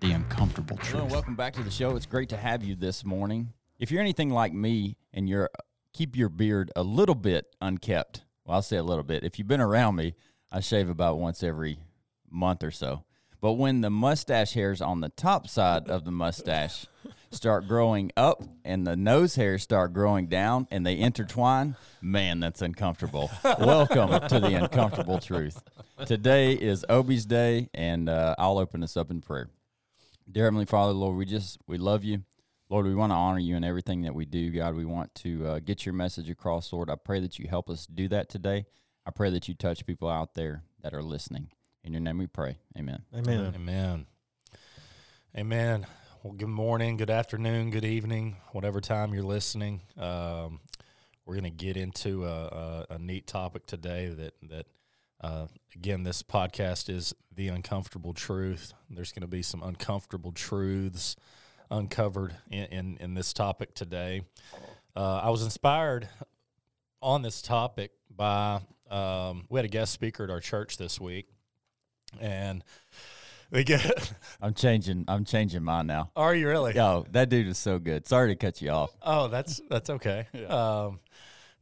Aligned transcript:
the 0.00 0.12
uncomfortable 0.12 0.76
truth. 0.76 1.02
and 1.02 1.10
welcome 1.10 1.34
back 1.34 1.54
to 1.54 1.62
the 1.62 1.70
show. 1.70 1.96
It's 1.96 2.06
great 2.06 2.28
to 2.28 2.36
have 2.36 2.62
you 2.62 2.74
this 2.74 3.04
morning. 3.04 3.52
If 3.78 3.90
you're 3.90 4.00
anything 4.00 4.30
like 4.30 4.52
me 4.52 4.96
and 5.12 5.28
you're 5.28 5.50
keep 5.92 6.16
your 6.16 6.28
beard 6.28 6.70
a 6.76 6.82
little 6.82 7.14
bit 7.14 7.46
unkept, 7.60 8.22
well, 8.44 8.56
I'll 8.56 8.62
say 8.62 8.76
a 8.76 8.82
little 8.82 9.04
bit. 9.04 9.24
If 9.24 9.38
you've 9.38 9.48
been 9.48 9.60
around 9.60 9.96
me, 9.96 10.14
I 10.52 10.60
shave 10.60 10.88
about 10.88 11.18
once 11.18 11.42
every 11.42 11.78
month 12.30 12.62
or 12.62 12.70
so. 12.70 13.04
But 13.40 13.52
when 13.52 13.80
the 13.80 13.90
mustache 13.90 14.54
hairs 14.54 14.80
on 14.80 15.00
the 15.00 15.10
top 15.10 15.48
side 15.48 15.88
of 15.88 16.04
the 16.04 16.10
mustache 16.10 16.86
start 17.30 17.68
growing 17.68 18.10
up 18.16 18.42
and 18.64 18.86
the 18.86 18.96
nose 18.96 19.36
hairs 19.36 19.62
start 19.62 19.92
growing 19.92 20.26
down 20.26 20.66
and 20.70 20.84
they 20.84 20.98
intertwine, 20.98 21.76
man, 22.00 22.40
that's 22.40 22.62
uncomfortable. 22.62 23.30
Welcome 23.44 24.28
to 24.28 24.40
the 24.40 24.54
uncomfortable 24.54 25.18
truth. 25.18 25.62
Today 26.06 26.52
is 26.52 26.84
Obi's 26.88 27.26
day, 27.26 27.68
and 27.74 28.08
uh, 28.08 28.34
I'll 28.38 28.58
open 28.58 28.82
us 28.82 28.96
up 28.96 29.10
in 29.10 29.20
prayer. 29.20 29.50
Dear 30.30 30.44
Heavenly 30.44 30.66
Father, 30.66 30.92
Lord, 30.92 31.16
we 31.16 31.24
just 31.24 31.58
we 31.66 31.78
love 31.78 32.04
you. 32.04 32.22
Lord, 32.68 32.84
we 32.84 32.94
want 32.94 33.12
to 33.12 33.16
honor 33.16 33.38
you 33.38 33.56
in 33.56 33.64
everything 33.64 34.02
that 34.02 34.14
we 34.14 34.26
do. 34.26 34.50
God, 34.50 34.74
we 34.74 34.84
want 34.84 35.14
to 35.16 35.46
uh, 35.46 35.58
get 35.58 35.86
your 35.86 35.94
message 35.94 36.28
across, 36.28 36.70
Lord. 36.70 36.90
I 36.90 36.96
pray 36.96 37.18
that 37.20 37.38
you 37.38 37.48
help 37.48 37.70
us 37.70 37.86
do 37.86 38.08
that 38.08 38.28
today. 38.28 38.66
I 39.06 39.10
pray 39.10 39.30
that 39.30 39.48
you 39.48 39.54
touch 39.54 39.86
people 39.86 40.06
out 40.06 40.34
there 40.34 40.64
that 40.82 40.92
are 40.92 41.02
listening. 41.02 41.48
In 41.82 41.94
your 41.94 42.02
name 42.02 42.18
we 42.18 42.26
pray. 42.26 42.58
Amen. 42.76 43.04
Amen. 43.16 43.54
Amen. 43.54 44.06
Amen. 45.34 45.86
Well, 46.22 46.34
good 46.34 46.48
morning, 46.48 46.98
good 46.98 47.10
afternoon, 47.10 47.70
good 47.70 47.86
evening, 47.86 48.36
whatever 48.52 48.82
time 48.82 49.14
you're 49.14 49.22
listening. 49.22 49.80
Um, 49.96 50.60
we're 51.24 51.36
going 51.36 51.44
to 51.44 51.50
get 51.50 51.78
into 51.78 52.26
a, 52.26 52.28
a, 52.28 52.86
a 52.90 52.98
neat 52.98 53.26
topic 53.26 53.64
today 53.64 54.08
that 54.08 54.34
that 54.50 54.66
uh, 55.20 55.46
again, 55.74 56.04
this 56.04 56.22
podcast 56.22 56.88
is 56.88 57.14
the 57.34 57.48
uncomfortable 57.48 58.14
truth. 58.14 58.72
There's 58.90 59.12
going 59.12 59.22
to 59.22 59.28
be 59.28 59.42
some 59.42 59.62
uncomfortable 59.62 60.32
truths 60.32 61.16
uncovered 61.70 62.34
in 62.50 62.64
in, 62.66 62.96
in 62.98 63.14
this 63.14 63.32
topic 63.32 63.74
today. 63.74 64.22
Uh, 64.96 65.20
I 65.22 65.30
was 65.30 65.42
inspired 65.42 66.08
on 67.00 67.22
this 67.22 67.42
topic 67.42 67.92
by 68.14 68.60
um, 68.90 69.44
we 69.48 69.58
had 69.58 69.64
a 69.64 69.68
guest 69.68 69.92
speaker 69.92 70.24
at 70.24 70.30
our 70.30 70.40
church 70.40 70.76
this 70.76 71.00
week, 71.00 71.28
and 72.20 72.64
they 73.50 73.64
get. 73.64 74.12
I'm 74.40 74.54
changing. 74.54 75.04
I'm 75.08 75.24
changing 75.24 75.62
mine 75.62 75.86
now. 75.86 76.10
Are 76.16 76.34
you 76.34 76.48
really? 76.48 76.74
Yo, 76.74 77.06
that 77.12 77.28
dude 77.28 77.48
is 77.48 77.58
so 77.58 77.78
good. 77.78 78.06
Sorry 78.06 78.28
to 78.28 78.36
cut 78.36 78.62
you 78.62 78.70
off. 78.70 78.90
Oh, 79.02 79.28
that's 79.28 79.60
that's 79.68 79.90
okay. 79.90 80.26
Um, 80.48 81.00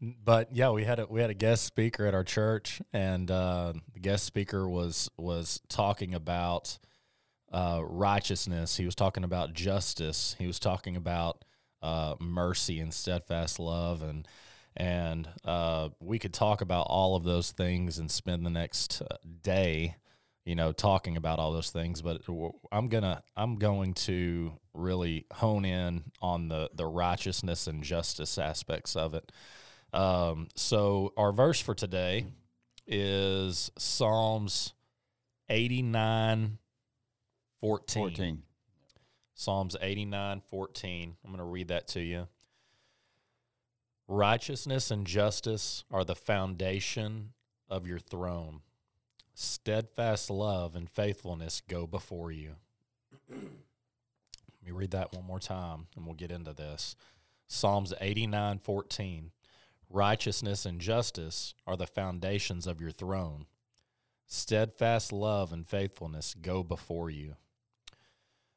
but 0.01 0.55
yeah, 0.55 0.71
we 0.71 0.85
had 0.85 0.99
a 0.99 1.07
we 1.07 1.21
had 1.21 1.31
a 1.31 1.35
guest 1.35 1.65
speaker 1.65 2.07
at 2.07 2.15
our 2.15 2.25
church, 2.25 2.83
and 2.93 3.31
uh, 3.31 3.73
the 3.95 4.01
guest 4.01 4.25
speaker 4.25 4.69
was 4.69 5.11
was 5.17 5.61
talking 5.69 6.15
about 6.15 6.79
uh, 7.53 7.81
righteousness. 7.83 8.77
He 8.77 8.85
was 8.85 8.95
talking 8.95 9.25
about 9.25 9.55
justice. 9.55 10.37
He 10.39 10.47
was 10.47 10.59
talking 10.59 10.97
about 10.97 11.45
uh, 11.83 12.15
mercy 12.21 12.81
and 12.81 12.93
steadfast 12.93 13.59
love, 13.59 14.03
and 14.03 14.29
and 14.77 15.29
uh, 15.45 15.89
we 16.01 16.19
could 16.19 16.35
talk 16.35 16.61
about 16.61 16.87
all 16.89 17.17
of 17.17 17.25
those 17.25 17.51
things 17.51 17.99
and 17.99 18.11
spend 18.11 18.45
the 18.45 18.51
next 18.51 19.01
uh, 19.01 19.17
day, 19.43 19.97
you 20.45 20.55
know, 20.55 20.73
talking 20.73 21.17
about 21.17 21.39
all 21.39 21.53
those 21.53 21.71
things. 21.71 22.03
But 22.03 22.21
I'm 22.71 22.89
gonna 22.89 23.23
I'm 23.35 23.57
going 23.57 23.95
to 23.95 24.53
really 24.75 25.25
hone 25.33 25.65
in 25.65 26.05
on 26.21 26.49
the 26.49 26.69
the 26.75 26.87
righteousness 26.87 27.67
and 27.67 27.83
justice 27.83 28.37
aspects 28.37 28.95
of 28.95 29.15
it. 29.15 29.33
Um, 29.97 30.49
so 30.55 31.15
our 31.17 31.33
verse 31.33 31.59
for 31.59 31.75
today 31.75 32.27
is 32.87 33.71
Psalms 33.79 34.75
89 35.49 36.59
14. 37.63 38.03
14. 38.03 38.43
Psalms 39.33 39.75
89 39.81 40.43
14. 40.51 41.17
I'm 41.25 41.31
going 41.31 41.39
to 41.39 41.45
read 41.45 41.69
that 41.69 41.89
to 41.89 42.01
you. 42.03 42.29
Righteousness 44.07 44.91
and 44.91 45.07
justice 45.07 45.85
are 45.91 46.05
the 46.05 46.15
foundation 46.15 47.33
of 47.71 47.87
your 47.87 47.99
throne. 47.99 48.61
Steadfast 49.33 50.29
love 50.29 50.77
and 50.77 50.91
faithfulness 50.91 51.63
go 51.67 51.87
before 51.87 52.31
you. 52.31 52.57
Let 53.31 53.41
me 54.63 54.73
read 54.73 54.91
that 54.91 55.15
one 55.15 55.25
more 55.25 55.41
time 55.41 55.87
and 55.97 56.05
we'll 56.05 56.15
get 56.15 56.31
into 56.31 56.53
this. 56.53 56.97
Psalms 57.49 57.95
89 57.99 58.59
14. 58.59 59.31
Righteousness 59.89 60.67
and 60.67 60.81
justice 60.81 61.55
are 61.67 61.77
the 61.77 61.87
foundations 61.87 62.67
of 62.67 62.81
your 62.81 62.91
throne. 62.91 63.47
Steadfast 64.27 65.13
love 65.13 65.53
and 65.53 65.67
faithfulness 65.67 66.35
go 66.35 66.63
before 66.63 67.11
you. 67.11 67.37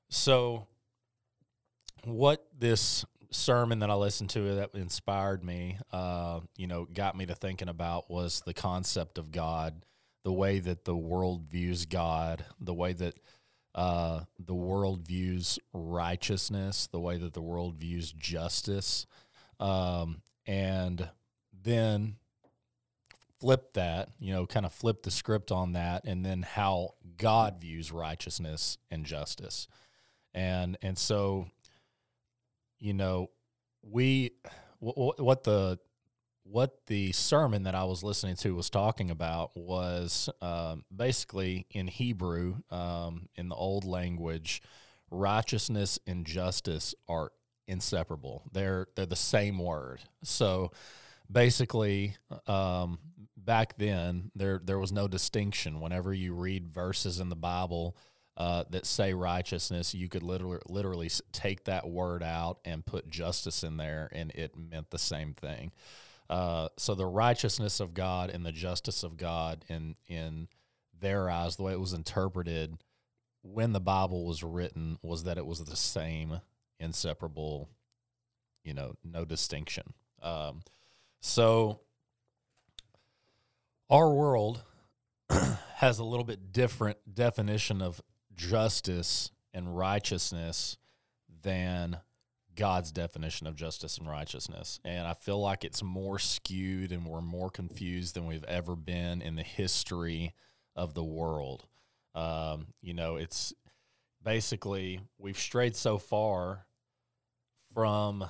So, 0.09 0.67
what 2.03 2.47
this 2.57 3.05
sermon 3.31 3.79
that 3.79 3.91
I 3.91 3.93
listened 3.93 4.31
to 4.31 4.55
that 4.55 4.73
inspired 4.73 5.43
me, 5.43 5.77
uh, 5.91 6.39
you 6.57 6.65
know, 6.65 6.85
got 6.85 7.15
me 7.15 7.27
to 7.27 7.35
thinking 7.35 7.69
about 7.69 8.09
was 8.09 8.41
the 8.45 8.53
concept 8.53 9.19
of 9.19 9.31
God, 9.31 9.85
the 10.23 10.33
way 10.33 10.59
that 10.59 10.85
the 10.85 10.95
world 10.95 11.43
views 11.43 11.85
God, 11.85 12.45
the 12.59 12.73
way 12.73 12.93
that 12.93 13.19
uh, 13.75 14.21
the 14.39 14.55
world 14.55 15.05
views 15.05 15.59
righteousness, 15.73 16.87
the 16.87 16.99
way 16.99 17.17
that 17.17 17.33
the 17.33 17.41
world 17.41 17.75
views 17.75 18.11
justice, 18.11 19.05
um, 19.59 20.21
and 20.47 21.07
then 21.63 22.15
flip 23.39 23.73
that, 23.73 24.09
you 24.19 24.33
know, 24.33 24.45
kind 24.45 24.65
of 24.65 24.73
flip 24.73 25.03
the 25.03 25.11
script 25.11 25.51
on 25.51 25.73
that, 25.73 26.03
and 26.05 26.25
then 26.25 26.41
how 26.41 26.95
God 27.17 27.59
views 27.61 27.91
righteousness 27.91 28.77
and 28.91 29.05
justice. 29.05 29.67
And 30.33 30.77
and 30.81 30.97
so 30.97 31.47
you 32.79 32.93
know 32.93 33.29
we 33.81 34.31
w- 34.81 35.13
what 35.17 35.43
the 35.43 35.79
what 36.43 36.87
the 36.87 37.11
sermon 37.11 37.63
that 37.63 37.75
I 37.75 37.83
was 37.83 38.03
listening 38.03 38.35
to 38.37 38.55
was 38.55 38.69
talking 38.71 39.11
about 39.11 39.55
was 39.55 40.29
um, 40.41 40.83
basically 40.95 41.67
in 41.69 41.87
Hebrew 41.87 42.55
um, 42.71 43.29
in 43.35 43.49
the 43.49 43.55
old 43.55 43.85
language 43.85 44.61
righteousness 45.11 45.99
and 46.07 46.25
justice 46.25 46.95
are 47.07 47.31
inseparable. 47.67 48.43
They're 48.51 48.87
they're 48.95 49.05
the 49.05 49.15
same 49.15 49.59
word. 49.59 50.01
So 50.23 50.71
basically 51.31 52.15
um, 52.47 52.99
back 53.37 53.77
then 53.77 54.31
there 54.35 54.61
there 54.63 54.79
was 54.79 54.91
no 54.91 55.07
distinction 55.07 55.79
whenever 55.79 56.13
you 56.13 56.33
read 56.33 56.67
verses 56.67 57.19
in 57.19 57.29
the 57.29 57.35
Bible 57.35 57.95
uh, 58.39 58.63
that 58.69 58.85
say 58.85 59.13
righteousness, 59.13 59.93
you 59.93 60.07
could 60.07 60.23
literally 60.23 60.59
literally 60.69 61.11
take 61.33 61.65
that 61.65 61.89
word 61.89 62.23
out 62.23 62.59
and 62.63 62.85
put 62.85 63.09
justice 63.09 63.63
in 63.63 63.75
there, 63.75 64.07
and 64.13 64.31
it 64.31 64.55
meant 64.57 64.89
the 64.91 64.97
same 64.97 65.33
thing. 65.33 65.73
Uh, 66.29 66.69
so 66.77 66.95
the 66.95 67.05
righteousness 67.05 67.81
of 67.81 67.93
God 67.93 68.29
and 68.29 68.45
the 68.45 68.53
justice 68.53 69.03
of 69.03 69.17
God 69.17 69.65
in 69.67 69.95
in 70.07 70.47
their 70.97 71.29
eyes, 71.29 71.57
the 71.57 71.63
way 71.63 71.73
it 71.73 71.79
was 71.81 71.91
interpreted 71.91 72.77
when 73.41 73.73
the 73.73 73.81
Bible 73.81 74.25
was 74.25 74.41
written, 74.41 74.97
was 75.01 75.25
that 75.25 75.37
it 75.37 75.45
was 75.45 75.59
the 75.65 75.75
same, 75.75 76.39
inseparable, 76.79 77.67
you 78.63 78.73
know, 78.73 78.93
no 79.03 79.25
distinction. 79.25 79.93
Um, 80.21 80.61
so 81.21 81.81
our 83.89 84.11
world 84.11 84.63
has 85.75 85.99
a 85.99 86.03
little 86.03 86.25
bit 86.25 86.51
different 86.51 86.97
definition 87.13 87.81
of 87.81 88.01
justice 88.35 89.31
and 89.53 89.75
righteousness 89.75 90.77
than 91.41 91.97
God's 92.55 92.91
definition 92.91 93.47
of 93.47 93.55
justice 93.55 93.97
and 93.97 94.07
righteousness. 94.07 94.79
And 94.83 95.07
I 95.07 95.13
feel 95.13 95.39
like 95.39 95.63
it's 95.63 95.81
more 95.81 96.19
skewed 96.19 96.91
and 96.91 97.05
we're 97.05 97.21
more 97.21 97.49
confused 97.49 98.15
than 98.15 98.25
we've 98.25 98.43
ever 98.43 98.75
been 98.75 99.21
in 99.21 99.35
the 99.35 99.43
history 99.43 100.33
of 100.75 100.93
the 100.93 101.03
world. 101.03 101.65
Um, 102.15 102.67
you 102.81 102.93
know, 102.93 103.15
it's 103.15 103.53
basically 104.23 104.99
we've 105.17 105.39
strayed 105.39 105.75
so 105.75 105.97
far 105.97 106.65
from 107.73 108.25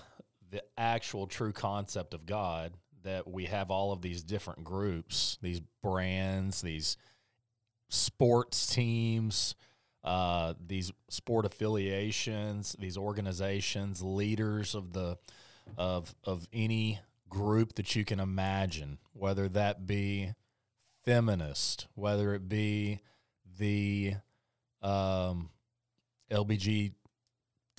the 0.51 0.63
actual 0.77 1.27
true 1.27 1.51
concept 1.51 2.13
of 2.13 2.25
God 2.25 2.73
that 3.03 3.27
we 3.27 3.45
have 3.45 3.71
all 3.71 3.91
of 3.91 4.01
these 4.01 4.23
different 4.23 4.63
groups, 4.63 5.37
these 5.41 5.61
brands, 5.81 6.61
these 6.61 6.97
sports 7.89 8.67
teams, 8.67 9.55
uh, 10.03 10.53
these 10.65 10.91
sport 11.09 11.45
affiliations, 11.45 12.75
these 12.79 12.97
organizations, 12.97 14.01
leaders 14.01 14.75
of 14.75 14.93
the 14.93 15.17
of 15.77 16.15
of 16.23 16.47
any 16.51 16.99
group 17.29 17.75
that 17.75 17.95
you 17.95 18.03
can 18.03 18.19
imagine, 18.19 18.97
whether 19.13 19.47
that 19.49 19.85
be 19.85 20.33
feminist, 21.03 21.87
whether 21.95 22.33
it 22.33 22.49
be 22.49 22.99
the 23.57 24.15
um, 24.81 25.49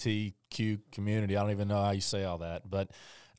LBGTQ 0.01 0.81
community. 0.93 1.37
I 1.37 1.43
don't 1.43 1.51
even 1.51 1.69
know 1.69 1.83
how 1.83 1.91
you 1.91 2.01
say 2.01 2.25
all 2.25 2.39
that, 2.39 2.69
but 2.69 2.91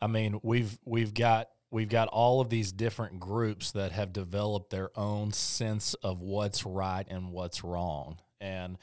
I 0.02 0.08
mean 0.08 0.40
we've 0.44 0.78
we've 0.86 1.13
got 1.13 1.50
we've 1.69 1.90
got 1.90 2.08
all 2.10 2.42
of 2.42 2.50
these 2.50 2.72
different 2.72 3.19
groups 3.19 3.72
that 3.72 3.92
have 3.92 4.13
developed 4.13 4.69
their 4.69 4.98
own 4.98 5.31
sense 5.31 5.94
of 5.96 6.22
what's 6.22 6.66
right 6.66 7.06
and 7.10 7.31
what's 7.31 7.63
wrong, 7.63 8.18
and 8.40 8.78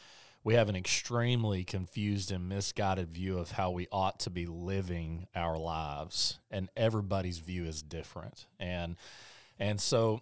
we 0.44 0.54
have 0.54 0.68
an 0.68 0.76
extremely 0.76 1.64
confused 1.64 2.30
and 2.30 2.48
misguided 2.48 3.10
view 3.10 3.38
of 3.38 3.52
how 3.52 3.70
we 3.70 3.86
ought 3.92 4.20
to 4.20 4.30
be 4.30 4.46
living 4.46 5.26
our 5.34 5.58
lives 5.58 6.38
and 6.50 6.70
everybody's 6.76 7.38
view 7.38 7.64
is 7.64 7.82
different 7.82 8.46
and 8.58 8.96
and 9.58 9.80
so 9.80 10.20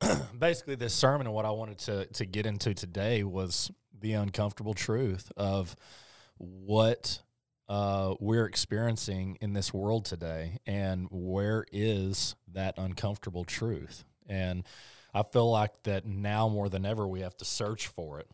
basically 0.38 0.74
this 0.74 0.94
sermon 0.94 1.26
and 1.26 1.34
what 1.34 1.46
I 1.46 1.50
wanted 1.50 1.78
to 1.78 2.06
to 2.06 2.26
get 2.26 2.46
into 2.46 2.74
today 2.74 3.24
was 3.24 3.70
the 3.98 4.12
uncomfortable 4.12 4.74
truth 4.74 5.32
of 5.36 5.74
what 6.38 7.22
uh, 7.68 8.14
we're 8.20 8.46
experiencing 8.46 9.38
in 9.40 9.52
this 9.52 9.74
world 9.74 10.04
today 10.04 10.58
and 10.66 11.08
where 11.10 11.64
is 11.72 12.36
that 12.52 12.74
uncomfortable 12.76 13.44
truth 13.44 14.04
and 14.28 14.64
I 15.12 15.22
feel 15.22 15.50
like 15.50 15.82
that 15.84 16.06
now 16.06 16.48
more 16.48 16.68
than 16.68 16.86
ever 16.86 17.06
we 17.06 17.20
have 17.20 17.36
to 17.38 17.44
search 17.44 17.86
for 17.86 18.20
it 18.20 18.28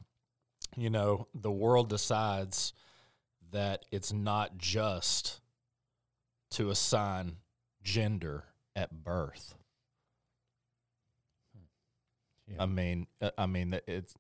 you 0.77 0.91
know, 0.91 1.29
the 1.35 1.51
world 1.51 1.89
decides 1.89 2.73
that 3.51 3.85
it's 3.91 4.13
not 4.13 4.57
just 4.57 5.41
to 6.53 6.71
assign 6.71 7.37
gender 7.83 8.45
at 8.75 9.05
birth. 9.05 9.55
Yeah. 12.47 12.63
I 12.63 12.67
mean, 12.67 13.07
uh, 13.21 13.31
I 13.37 13.47
mean, 13.47 13.71
that 13.71 13.85
it's. 13.87 14.15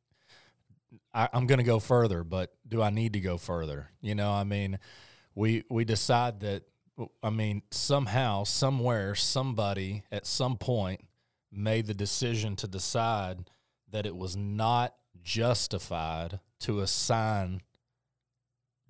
I, 1.15 1.29
I'm 1.33 1.47
going 1.47 1.59
to 1.59 1.65
go 1.65 1.79
further, 1.79 2.25
but 2.25 2.53
do 2.67 2.83
I 2.83 2.91
need 2.91 3.15
to 3.15 3.21
go 3.21 3.39
further? 3.39 3.91
You 4.00 4.15
know, 4.15 4.31
I 4.31 4.44
mean, 4.44 4.79
we 5.35 5.65
we 5.71 5.85
decide 5.85 6.41
that. 6.41 6.65
I 7.23 7.31
mean, 7.31 7.62
somehow, 7.71 8.44
somewhere, 8.44 9.15
somebody 9.15 10.03
at 10.12 10.27
some 10.27 10.59
point 10.59 11.00
made 11.50 11.87
the 11.87 11.94
decision 11.94 12.55
to 12.56 12.69
decide 12.69 13.50
that 13.91 14.06
it 14.06 14.15
was 14.15 14.37
not 14.37 14.94
justified 15.23 16.41
to 16.61 16.81
assign 16.81 17.62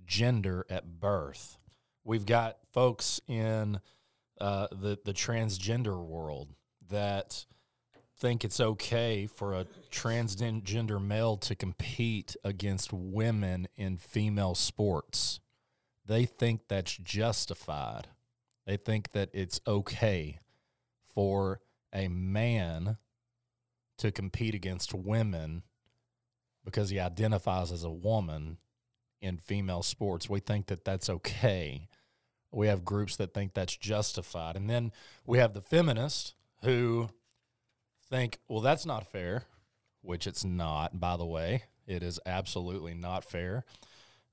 gender 0.05 0.67
at 0.69 1.01
birth. 1.01 1.59
We've 2.05 2.27
got 2.27 2.59
folks 2.73 3.21
in 3.29 3.81
uh, 4.41 4.67
the 4.73 4.99
the 5.05 5.13
transgender 5.13 6.05
world 6.05 6.49
that 6.89 7.47
think 8.23 8.45
it's 8.45 8.61
okay 8.61 9.27
for 9.27 9.53
a 9.53 9.67
transgender 9.91 11.05
male 11.05 11.37
to 11.37 11.57
compete 11.57 12.37
against 12.45 12.93
women 12.93 13.67
in 13.77 13.97
female 13.97 14.55
sports. 14.55 15.41
They 16.07 16.25
think 16.25 16.69
that's 16.69 16.97
justified. 16.97 18.07
They 18.65 18.77
think 18.77 19.11
that 19.11 19.31
it's 19.33 19.61
okay 19.67 20.39
for 21.13 21.63
a 21.93 22.07
man 22.07 22.97
to 23.99 24.13
compete 24.13 24.55
against 24.55 24.95
women 24.95 25.65
because 26.65 26.91
he 26.91 27.01
identifies 27.01 27.73
as 27.73 27.83
a 27.83 27.91
woman 27.91 28.59
in 29.21 29.37
female 29.37 29.83
sports. 29.83 30.31
We 30.31 30.39
think 30.39 30.67
that 30.67 30.85
that's 30.85 31.11
okay. 31.11 31.89
We 32.53 32.69
have 32.69 32.85
groups 32.85 33.17
that 33.17 33.35
think 33.35 33.55
that's 33.55 33.77
justified. 33.77 34.55
And 34.55 34.71
then 34.71 34.93
we 35.27 35.39
have 35.39 35.55
the 35.55 35.61
feminists 35.61 36.35
who 36.63 37.09
think, 38.13 38.39
well, 38.47 38.61
that's 38.61 38.85
not 38.85 39.07
fair, 39.07 39.45
which 40.03 40.27
it's 40.27 40.45
not, 40.45 41.01
by 41.01 41.17
the 41.17 41.25
way. 41.25 41.65
It 41.87 42.03
is 42.03 42.21
absolutely 42.27 42.95
not 42.95 43.25
fair. 43.25 43.65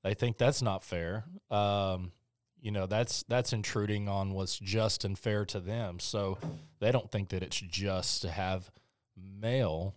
They 0.04 0.12
think 0.12 0.36
that's 0.36 0.60
not 0.60 0.84
fair. 0.84 1.24
Um, 1.50 2.12
you 2.60 2.70
know, 2.70 2.86
that's 2.86 3.24
that's 3.26 3.54
intruding 3.54 4.06
on 4.06 4.32
what's 4.32 4.58
just 4.58 5.04
and 5.04 5.18
fair 5.18 5.46
to 5.46 5.60
them. 5.60 5.98
So 5.98 6.38
they 6.78 6.92
don't 6.92 7.10
think 7.10 7.30
that 7.30 7.42
it's 7.42 7.58
just 7.58 8.20
to 8.22 8.30
have 8.30 8.70
male 9.16 9.96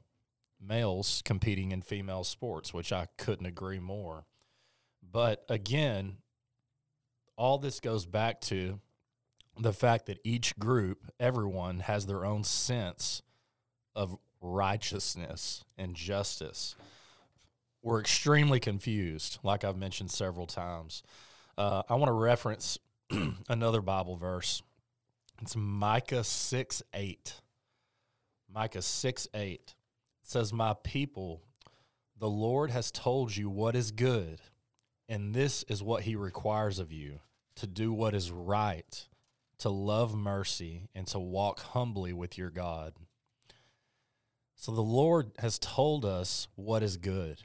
males 0.65 1.21
competing 1.25 1.73
in 1.73 1.81
female 1.81 2.23
sports, 2.23 2.73
which 2.73 2.93
I 2.93 3.07
couldn't 3.17 3.45
agree 3.45 3.79
more. 3.79 4.25
But 5.03 5.43
again, 5.49 6.17
all 7.35 7.57
this 7.57 7.81
goes 7.81 8.05
back 8.05 8.39
to 8.41 8.79
the 9.59 9.73
fact 9.73 10.05
that 10.05 10.19
each 10.23 10.57
group, 10.57 11.11
everyone, 11.19 11.81
has 11.81 12.05
their 12.05 12.23
own 12.25 12.45
sense 12.45 13.21
of 13.95 14.17
righteousness 14.41 15.63
and 15.77 15.95
justice. 15.95 16.75
We're 17.81 17.99
extremely 17.99 18.59
confused, 18.59 19.39
like 19.43 19.63
I've 19.63 19.77
mentioned 19.77 20.11
several 20.11 20.47
times. 20.47 21.03
Uh, 21.57 21.83
I 21.89 21.95
want 21.95 22.09
to 22.09 22.13
reference 22.13 22.77
another 23.49 23.81
Bible 23.81 24.15
verse. 24.15 24.61
It's 25.41 25.55
Micah 25.55 26.23
6 26.23 26.83
8. 26.93 27.33
Micah 28.53 28.81
6 28.81 29.27
8 29.33 29.75
says, 30.21 30.53
My 30.53 30.73
people, 30.83 31.41
the 32.17 32.29
Lord 32.29 32.71
has 32.71 32.91
told 32.91 33.35
you 33.35 33.49
what 33.49 33.75
is 33.75 33.91
good, 33.91 34.39
and 35.09 35.33
this 35.33 35.63
is 35.63 35.83
what 35.83 36.03
he 36.03 36.15
requires 36.15 36.79
of 36.79 36.91
you 36.91 37.19
to 37.55 37.67
do 37.67 37.91
what 37.91 38.15
is 38.15 38.31
right, 38.31 39.07
to 39.59 39.69
love 39.69 40.15
mercy, 40.15 40.89
and 40.95 41.05
to 41.07 41.19
walk 41.19 41.59
humbly 41.59 42.13
with 42.13 42.37
your 42.37 42.49
God. 42.49 42.93
So 44.63 44.71
the 44.71 44.79
Lord 44.81 45.33
has 45.39 45.59
told 45.59 46.05
us 46.05 46.47
what 46.55 46.83
is 46.83 46.95
good. 46.95 47.41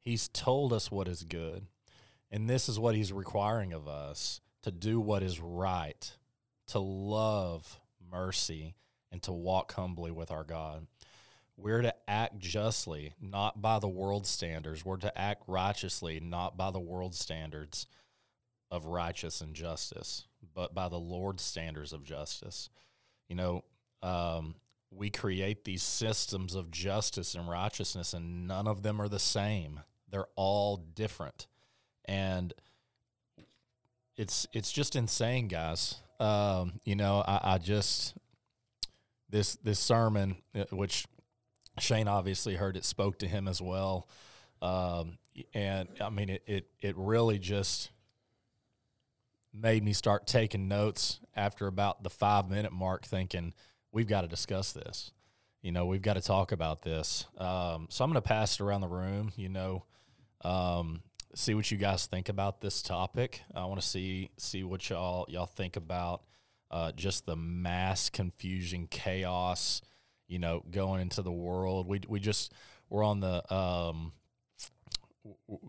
He's 0.00 0.26
told 0.26 0.72
us 0.72 0.90
what 0.90 1.06
is 1.06 1.22
good. 1.22 1.66
And 2.30 2.48
this 2.48 2.66
is 2.66 2.78
what 2.78 2.94
He's 2.94 3.12
requiring 3.12 3.74
of 3.74 3.86
us 3.86 4.40
to 4.62 4.70
do 4.70 5.00
what 5.00 5.22
is 5.22 5.38
right, 5.38 6.10
to 6.68 6.78
love 6.78 7.78
mercy, 8.10 8.74
and 9.12 9.22
to 9.24 9.32
walk 9.32 9.74
humbly 9.74 10.10
with 10.10 10.30
our 10.30 10.44
God. 10.44 10.86
We're 11.58 11.82
to 11.82 11.94
act 12.08 12.38
justly, 12.38 13.12
not 13.20 13.60
by 13.60 13.78
the 13.78 13.86
world 13.86 14.26
standards. 14.26 14.82
We're 14.82 14.96
to 14.96 15.18
act 15.18 15.42
righteously, 15.46 16.20
not 16.20 16.56
by 16.56 16.70
the 16.70 16.80
world 16.80 17.14
standards 17.14 17.86
of 18.70 18.86
righteous 18.86 19.42
and 19.42 19.52
justice, 19.52 20.24
but 20.54 20.74
by 20.74 20.88
the 20.88 20.98
Lord's 20.98 21.42
standards 21.42 21.92
of 21.92 22.02
justice. 22.02 22.70
You 23.28 23.36
know, 23.36 23.64
um, 24.02 24.54
we 24.96 25.10
create 25.10 25.64
these 25.64 25.82
systems 25.82 26.54
of 26.54 26.70
justice 26.70 27.34
and 27.34 27.48
righteousness, 27.48 28.12
and 28.12 28.46
none 28.46 28.66
of 28.66 28.82
them 28.82 29.00
are 29.00 29.08
the 29.08 29.18
same. 29.18 29.80
They're 30.10 30.28
all 30.36 30.76
different, 30.76 31.46
and 32.04 32.52
it's 34.16 34.46
it's 34.52 34.72
just 34.72 34.96
insane, 34.96 35.48
guys. 35.48 35.96
Um, 36.20 36.80
you 36.84 36.94
know, 36.94 37.24
I, 37.26 37.54
I 37.54 37.58
just 37.58 38.14
this 39.30 39.56
this 39.56 39.78
sermon, 39.78 40.36
uh, 40.54 40.64
which 40.70 41.06
Shane 41.78 42.08
obviously 42.08 42.54
heard 42.54 42.76
it 42.76 42.84
spoke 42.84 43.18
to 43.18 43.26
him 43.26 43.48
as 43.48 43.60
well. 43.60 44.08
Um, 44.62 45.18
and 45.52 45.88
I 46.00 46.10
mean, 46.10 46.30
it, 46.30 46.42
it, 46.46 46.66
it 46.80 46.94
really 46.96 47.38
just 47.38 47.90
made 49.52 49.84
me 49.84 49.92
start 49.92 50.26
taking 50.26 50.68
notes 50.68 51.20
after 51.34 51.66
about 51.66 52.02
the 52.02 52.10
five 52.10 52.48
minute 52.48 52.72
mark, 52.72 53.04
thinking, 53.04 53.52
we've 53.94 54.08
got 54.08 54.22
to 54.22 54.28
discuss 54.28 54.72
this. 54.72 55.12
You 55.62 55.72
know, 55.72 55.86
we've 55.86 56.02
got 56.02 56.14
to 56.14 56.20
talk 56.20 56.52
about 56.52 56.82
this. 56.82 57.24
Um, 57.38 57.86
so 57.88 58.04
I'm 58.04 58.10
going 58.10 58.20
to 58.20 58.28
pass 58.28 58.56
it 58.56 58.60
around 58.60 58.82
the 58.82 58.88
room, 58.88 59.32
you 59.36 59.48
know, 59.48 59.84
um, 60.44 61.00
see 61.34 61.54
what 61.54 61.70
you 61.70 61.78
guys 61.78 62.04
think 62.04 62.28
about 62.28 62.60
this 62.60 62.82
topic. 62.82 63.42
I 63.54 63.64
want 63.64 63.80
to 63.80 63.86
see, 63.86 64.30
see 64.36 64.62
what 64.62 64.90
y'all, 64.90 65.24
y'all 65.30 65.46
think 65.46 65.76
about 65.76 66.22
uh, 66.70 66.92
just 66.92 67.24
the 67.24 67.36
mass 67.36 68.10
confusion, 68.10 68.88
chaos, 68.88 69.80
you 70.28 70.38
know, 70.38 70.64
going 70.70 71.00
into 71.00 71.22
the 71.22 71.32
world. 71.32 71.86
We 71.86 72.00
we 72.08 72.18
just 72.18 72.52
we're 72.90 73.04
on 73.04 73.20
the 73.20 73.54
um, 73.54 74.12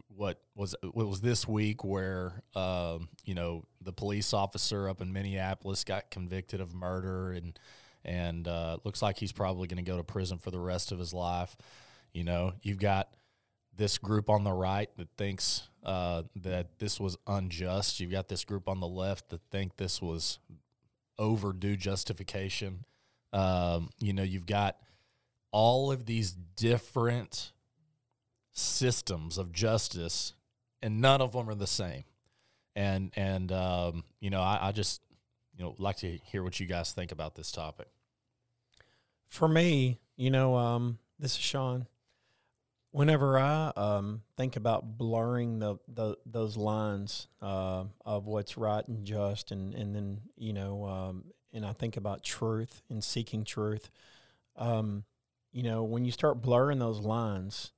what 0.07 0.41
was 0.55 0.75
what 0.81 1.07
was 1.07 1.21
this 1.21 1.47
week 1.47 1.83
where 1.83 2.41
um, 2.55 3.09
you 3.23 3.35
know 3.35 3.65
the 3.81 3.93
police 3.93 4.33
officer 4.33 4.89
up 4.89 5.01
in 5.01 5.13
Minneapolis 5.13 5.83
got 5.83 6.09
convicted 6.09 6.59
of 6.59 6.73
murder 6.73 7.31
and 7.31 7.59
and 8.05 8.47
uh, 8.47 8.77
looks 8.83 9.01
like 9.01 9.17
he's 9.17 9.31
probably 9.31 9.67
going 9.67 9.83
to 9.83 9.89
go 9.89 9.97
to 9.97 10.03
prison 10.03 10.37
for 10.37 10.51
the 10.51 10.59
rest 10.59 10.91
of 10.91 10.99
his 10.99 11.13
life. 11.13 11.55
You 12.13 12.23
know, 12.23 12.53
you've 12.61 12.79
got 12.79 13.09
this 13.75 13.97
group 13.97 14.29
on 14.29 14.43
the 14.43 14.53
right 14.53 14.89
that 14.97 15.09
thinks 15.17 15.67
uh, 15.83 16.23
that 16.35 16.79
this 16.79 16.99
was 16.99 17.17
unjust. 17.27 17.99
You've 17.99 18.11
got 18.11 18.29
this 18.29 18.45
group 18.45 18.69
on 18.69 18.79
the 18.79 18.87
left 18.87 19.29
that 19.29 19.41
think 19.51 19.77
this 19.77 20.01
was 20.01 20.39
overdue 21.17 21.75
justification. 21.75 22.85
Um, 23.33 23.89
you 23.99 24.13
know, 24.13 24.23
you've 24.23 24.45
got 24.45 24.77
all 25.51 25.91
of 25.91 26.05
these 26.05 26.31
different 26.31 27.51
systems 28.51 29.37
of 29.37 29.51
justice, 29.51 30.33
and 30.81 31.01
none 31.01 31.21
of 31.21 31.33
them 31.33 31.49
are 31.49 31.55
the 31.55 31.67
same. 31.67 32.03
And 32.75 33.11
and 33.15 33.51
um, 33.51 34.03
you 34.19 34.29
know, 34.29 34.41
I, 34.41 34.59
I 34.61 34.71
just 34.71 35.01
you 35.57 35.63
know 35.63 35.75
like 35.77 35.97
to 35.97 36.07
hear 36.07 36.43
what 36.43 36.59
you 36.59 36.65
guys 36.65 36.91
think 36.91 37.11
about 37.11 37.35
this 37.35 37.51
topic. 37.51 37.87
For 39.27 39.47
me, 39.47 39.99
you 40.15 40.29
know, 40.29 40.55
um, 40.55 40.99
this 41.19 41.33
is 41.33 41.41
Sean. 41.41 41.87
Whenever 42.91 43.37
I 43.37 43.73
um, 43.75 44.21
think 44.37 44.55
about 44.55 44.97
blurring 44.97 45.59
the, 45.59 45.75
the 45.87 46.15
those 46.25 46.55
lines 46.55 47.27
uh, 47.41 47.83
of 48.05 48.25
what's 48.25 48.57
right 48.57 48.87
and 48.87 49.05
just, 49.05 49.51
and 49.51 49.73
and 49.73 49.93
then 49.93 50.21
you 50.37 50.53
know, 50.53 50.85
um, 50.85 51.25
and 51.51 51.65
I 51.65 51.73
think 51.73 51.97
about 51.97 52.23
truth 52.23 52.81
and 52.89 53.03
seeking 53.03 53.43
truth, 53.43 53.89
um, 54.55 55.03
you 55.51 55.63
know, 55.63 55.83
when 55.83 56.05
you 56.05 56.11
start 56.11 56.41
blurring 56.41 56.79
those 56.79 56.99
lines, 56.99 57.71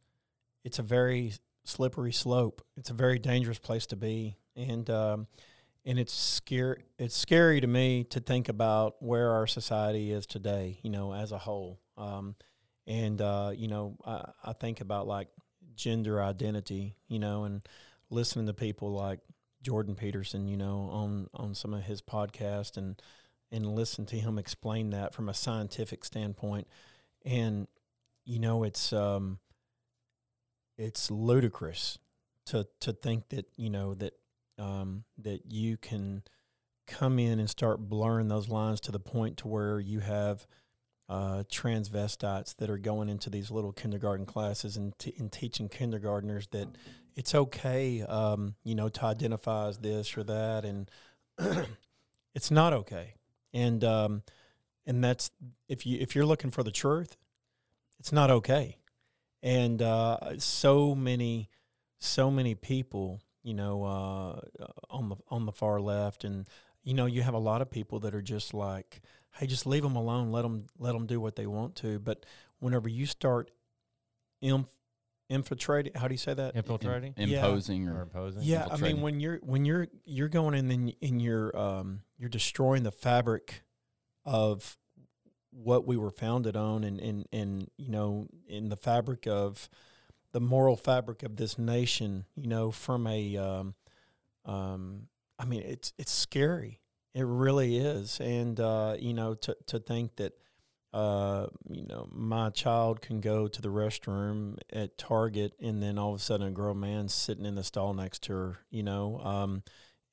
it's 0.64 0.78
a 0.78 0.84
very 0.84 1.34
slippery 1.64 2.14
slope. 2.14 2.62
It's 2.76 2.92
a 2.92 2.94
very 2.94 3.18
dangerous 3.18 3.60
place 3.60 3.88
to 3.88 3.96
be, 3.96 4.38
and 4.56 4.88
um, 4.92 5.28
and 5.88 5.98
it's 5.98 6.14
scary. 6.14 6.84
It's 7.00 7.16
scary 7.16 7.62
to 7.62 7.68
me 7.68 8.04
to 8.10 8.20
think 8.20 8.50
about 8.50 9.02
where 9.02 9.32
our 9.32 9.48
society 9.48 10.12
is 10.12 10.26
today. 10.26 10.80
You 10.84 10.90
know, 10.90 11.14
as 11.14 11.32
a 11.32 11.38
whole. 11.38 11.80
Um, 11.98 12.36
and 12.86 13.20
uh, 13.22 13.54
you 13.56 13.70
know, 13.70 13.98
I, 14.06 14.30
I 14.44 14.54
think 14.54 14.82
about 14.82 15.08
like 15.08 15.30
gender 15.76 16.22
identity. 16.22 16.98
You 17.08 17.20
know, 17.20 17.46
and 17.46 17.62
listening 18.10 18.48
to 18.48 18.54
people 18.54 18.92
like 18.92 19.22
Jordan 19.64 19.96
Peterson. 19.96 20.50
You 20.50 20.58
know, 20.58 20.90
on 20.92 21.30
on 21.34 21.56
some 21.56 21.74
of 21.74 21.84
his 21.84 22.02
podcast 22.02 22.76
and 22.76 23.02
and 23.50 23.66
listen 23.66 24.06
to 24.08 24.18
him 24.18 24.38
explain 24.38 24.90
that 24.90 25.14
from 25.14 25.30
a 25.30 25.34
scientific 25.34 26.04
standpoint. 26.04 26.68
And 27.26 27.66
you 28.26 28.40
know, 28.40 28.66
it's 28.66 28.92
um, 28.92 29.40
it's 30.78 31.10
ludicrous 31.10 31.98
to 32.48 32.68
to 32.82 32.92
think 32.92 33.30
that 33.30 33.46
you 33.56 33.70
know 33.70 33.94
that 33.94 34.16
um, 34.58 35.04
that 35.18 35.52
you 35.52 35.78
can 35.78 36.24
come 36.88 37.20
in 37.20 37.40
and 37.40 37.50
start 37.50 37.90
blurring 37.90 38.28
those 38.30 38.50
lines 38.50 38.80
to 38.82 38.92
the 38.92 39.00
point 39.00 39.38
to 39.38 39.48
where 39.48 39.80
you 39.80 40.00
have 40.00 40.48
uh, 41.10 41.44
transvestites 41.52 42.56
that 42.58 42.70
are 42.70 42.78
going 42.78 43.10
into 43.10 43.30
these 43.30 43.52
little 43.52 43.72
kindergarten 43.72 44.26
classes 44.26 44.76
and, 44.76 44.98
t- 45.00 45.14
and 45.18 45.32
teaching 45.32 45.70
kindergartners 45.70 46.48
that 46.48 46.68
it's 47.16 47.34
okay, 47.34 48.04
um, 48.04 48.56
you 48.64 48.76
know, 48.76 48.90
to 48.90 49.06
identify 49.06 49.68
as 49.68 49.80
this 49.80 50.18
or 50.18 50.24
that, 50.24 50.66
and 50.66 50.90
it's 52.36 52.52
not 52.52 52.74
okay. 52.74 53.16
And 53.54 53.84
um, 53.84 54.22
and 54.86 55.04
that's 55.04 55.32
if 55.68 55.86
you 55.86 55.98
if 56.00 56.16
you're 56.16 56.26
looking 56.26 56.52
for 56.52 56.62
the 56.62 56.72
truth, 56.72 57.18
it's 58.00 58.12
not 58.12 58.30
okay. 58.30 58.78
And 59.42 59.82
uh, 59.82 60.38
so 60.38 60.94
many 60.94 61.50
so 62.00 62.30
many 62.30 62.54
people 62.54 63.22
you 63.48 63.54
know, 63.54 63.84
uh, 63.86 64.40
on 64.90 65.08
the 65.08 65.16
on 65.30 65.46
the 65.46 65.54
far 65.54 65.80
left, 65.80 66.26
and 66.26 66.46
you 66.84 66.94
know, 66.94 67.06
you 67.06 67.22
have 67.22 67.34
a 67.34 67.40
lot 67.40 67.62
of 67.62 67.72
people 67.72 68.00
that 68.02 68.14
are 68.14 68.22
just 68.22 68.54
like, 68.54 69.02
hey, 69.40 69.48
just 69.48 69.66
leave 69.66 69.84
them 69.84 69.96
alone, 69.96 70.32
let 70.34 70.42
them 70.42 70.68
let 70.78 70.92
them 70.92 71.06
do 71.08 71.22
what 71.22 71.38
they 71.38 71.48
want 71.48 71.76
to. 71.78 71.98
But 71.98 72.26
whenever 72.60 72.90
you 72.90 73.06
start 73.06 73.50
inf- 74.42 74.68
infiltrating, 75.30 75.94
how 75.96 76.10
do 76.10 76.14
you 76.14 76.18
say 76.18 76.34
that? 76.34 76.56
Infiltrating 76.58 77.14
Im- 77.16 77.30
Yeah. 77.30 77.46
imposing 77.46 77.88
or 77.88 78.00
or 78.00 78.02
imposing. 78.02 78.44
Yeah, 78.44 78.68
I 78.70 78.76
mean, 78.76 79.00
when 79.02 79.22
you're 79.22 79.38
when 79.38 79.64
you're 79.64 79.88
you're 80.04 80.28
going 80.30 80.54
in 80.54 80.70
and, 80.70 80.94
and 81.02 81.22
you're 81.22 81.58
um, 81.58 82.02
you're 82.18 82.30
destroying 82.30 82.84
the 82.84 82.92
fabric 82.92 83.64
of 84.26 84.78
what 85.52 85.88
we 85.88 85.96
were 85.96 86.12
founded 86.12 86.58
on, 86.58 86.84
and 86.84 87.00
and 87.00 87.26
and 87.32 87.72
you 87.78 87.88
know, 87.88 88.28
in 88.46 88.68
the 88.68 88.78
fabric 88.78 89.26
of 89.26 89.70
the 90.34 90.40
moral 90.40 90.76
fabric 90.76 91.24
of 91.24 91.36
this 91.36 91.58
nation, 91.58 92.26
you 92.36 92.48
know, 92.48 92.72
from 92.72 93.08
a, 93.08 93.38
um, 93.38 93.76
um, 94.46 95.08
I 95.40 95.46
mean, 95.46 95.62
it's 95.62 95.94
it's 95.98 96.12
scary. 96.12 96.82
It 97.14 97.26
really 97.26 97.78
is, 97.78 98.20
and 98.20 98.60
uh, 98.60 98.96
you 99.00 99.14
know, 99.14 99.34
to 99.34 99.58
to 99.68 99.80
think 99.80 100.16
that, 100.18 100.34
uh, 100.94 101.48
you 101.70 101.86
know, 101.86 102.08
my 102.12 102.50
child 102.50 103.02
can 103.02 103.22
go 103.22 103.48
to 103.48 103.62
the 103.62 103.70
restroom 103.70 104.58
at 104.72 104.98
Target, 104.98 105.54
and 105.60 105.82
then 105.82 105.98
all 105.98 106.14
of 106.14 106.20
a 106.20 106.24
sudden, 106.24 106.48
a 106.48 106.52
grown 106.52 106.80
man's 106.80 107.14
sitting 107.14 107.46
in 107.46 107.56
the 107.56 107.64
stall 107.64 107.94
next 107.94 108.24
to 108.24 108.34
her, 108.34 108.58
you 108.70 108.84
know, 108.84 109.20
um, 109.20 109.64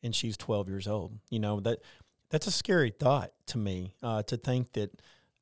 and 0.02 0.14
she's 0.14 0.37
twelve 0.37 0.68
years 0.68 0.87
old. 0.87 1.18
You 1.30 1.40
know 1.40 1.61
that 1.61 1.80
that's 2.30 2.47
a 2.47 2.50
scary 2.50 2.90
thought 2.90 3.33
to 3.47 3.59
me. 3.59 3.94
Uh, 4.02 4.23
to 4.25 4.37
think 4.37 4.73
that 4.73 4.90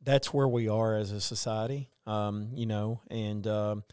that's 0.03 0.35
where 0.35 0.49
we 0.49 0.69
are 0.69 0.97
as 0.97 1.13
a 1.13 1.21
society. 1.21 1.89
Um, 2.07 2.51
you 2.55 2.67
know, 2.67 3.01
and 3.11 3.47
um, 3.47 3.85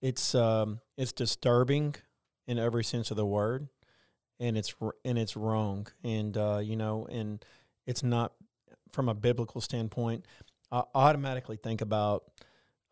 it's 0.00 0.34
um, 0.34 0.80
it's 0.96 1.12
disturbing 1.12 1.94
in 2.46 2.58
every 2.58 2.84
sense 2.84 3.10
of 3.10 3.16
the 3.16 3.26
word, 3.26 3.68
and 4.40 4.56
it's 4.56 4.74
and 5.04 5.18
it's 5.18 5.36
wrong, 5.36 5.86
and 6.04 6.36
uh, 6.36 6.60
you 6.62 6.76
know, 6.76 7.06
and 7.10 7.44
it's 7.86 8.02
not 8.02 8.32
from 8.92 9.08
a 9.08 9.14
biblical 9.14 9.60
standpoint. 9.60 10.24
I 10.70 10.82
automatically 10.94 11.56
think 11.56 11.80
about 11.80 12.24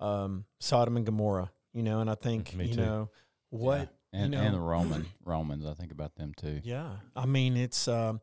um, 0.00 0.44
Sodom 0.60 0.96
and 0.96 1.06
Gomorrah, 1.06 1.50
you 1.72 1.82
know, 1.82 2.00
and 2.00 2.10
I 2.10 2.14
think 2.14 2.54
Me 2.54 2.66
you 2.66 2.76
know 2.76 3.10
what 3.50 3.90
Yeah. 4.12 4.20
and 4.25 4.32
you 4.34 4.40
and 4.40 4.54
the 4.54 4.60
Roman 4.60 5.06
Romans. 5.25 5.64
I 5.66 5.75
think 5.75 5.92
about 5.92 6.16
them 6.16 6.32
too. 6.36 6.60
yeah, 6.64 6.96
I 7.14 7.26
mean 7.26 7.56
it's 7.56 7.86
um, 7.88 8.20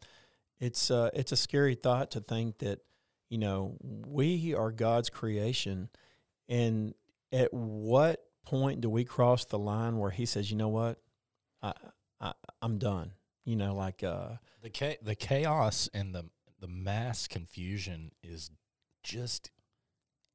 it's 0.60 0.92
uh, 0.92 1.10
it's 1.14 1.32
a 1.32 1.38
scary 1.38 1.76
thought 1.76 2.12
to 2.12 2.20
think 2.20 2.60
that 2.60 2.80
you 3.30 3.38
know 3.38 3.78
we 3.82 4.54
are 4.54 4.72
God's 4.72 5.10
creation, 5.10 5.90
and 6.50 6.94
at 7.32 7.54
what 7.54 8.24
point 8.46 8.82
do 8.82 8.90
we 8.90 9.04
cross 9.04 9.46
the 9.46 9.60
line 9.60 9.98
where 9.98 10.12
He 10.12 10.26
says, 10.26 10.52
you 10.52 10.58
know 10.58 10.70
what, 10.70 11.00
I, 11.62 11.74
I 12.22 12.34
I'm 12.62 12.78
done. 12.78 13.12
You 13.46 13.56
know, 13.58 13.76
like 13.76 14.04
uh, 14.04 14.38
The 14.62 14.70
cha- 14.70 15.02
the 15.02 15.16
chaos 15.16 15.90
and 15.94 16.14
the 16.16 16.26
the 16.60 16.68
mass 16.68 17.28
confusion 17.28 18.12
is 18.24 18.50
just 19.04 19.52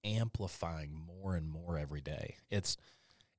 amplifying 0.05 0.93
more 0.95 1.35
and 1.35 1.49
more 1.49 1.79
every 1.79 2.00
day. 2.00 2.37
It's 2.50 2.77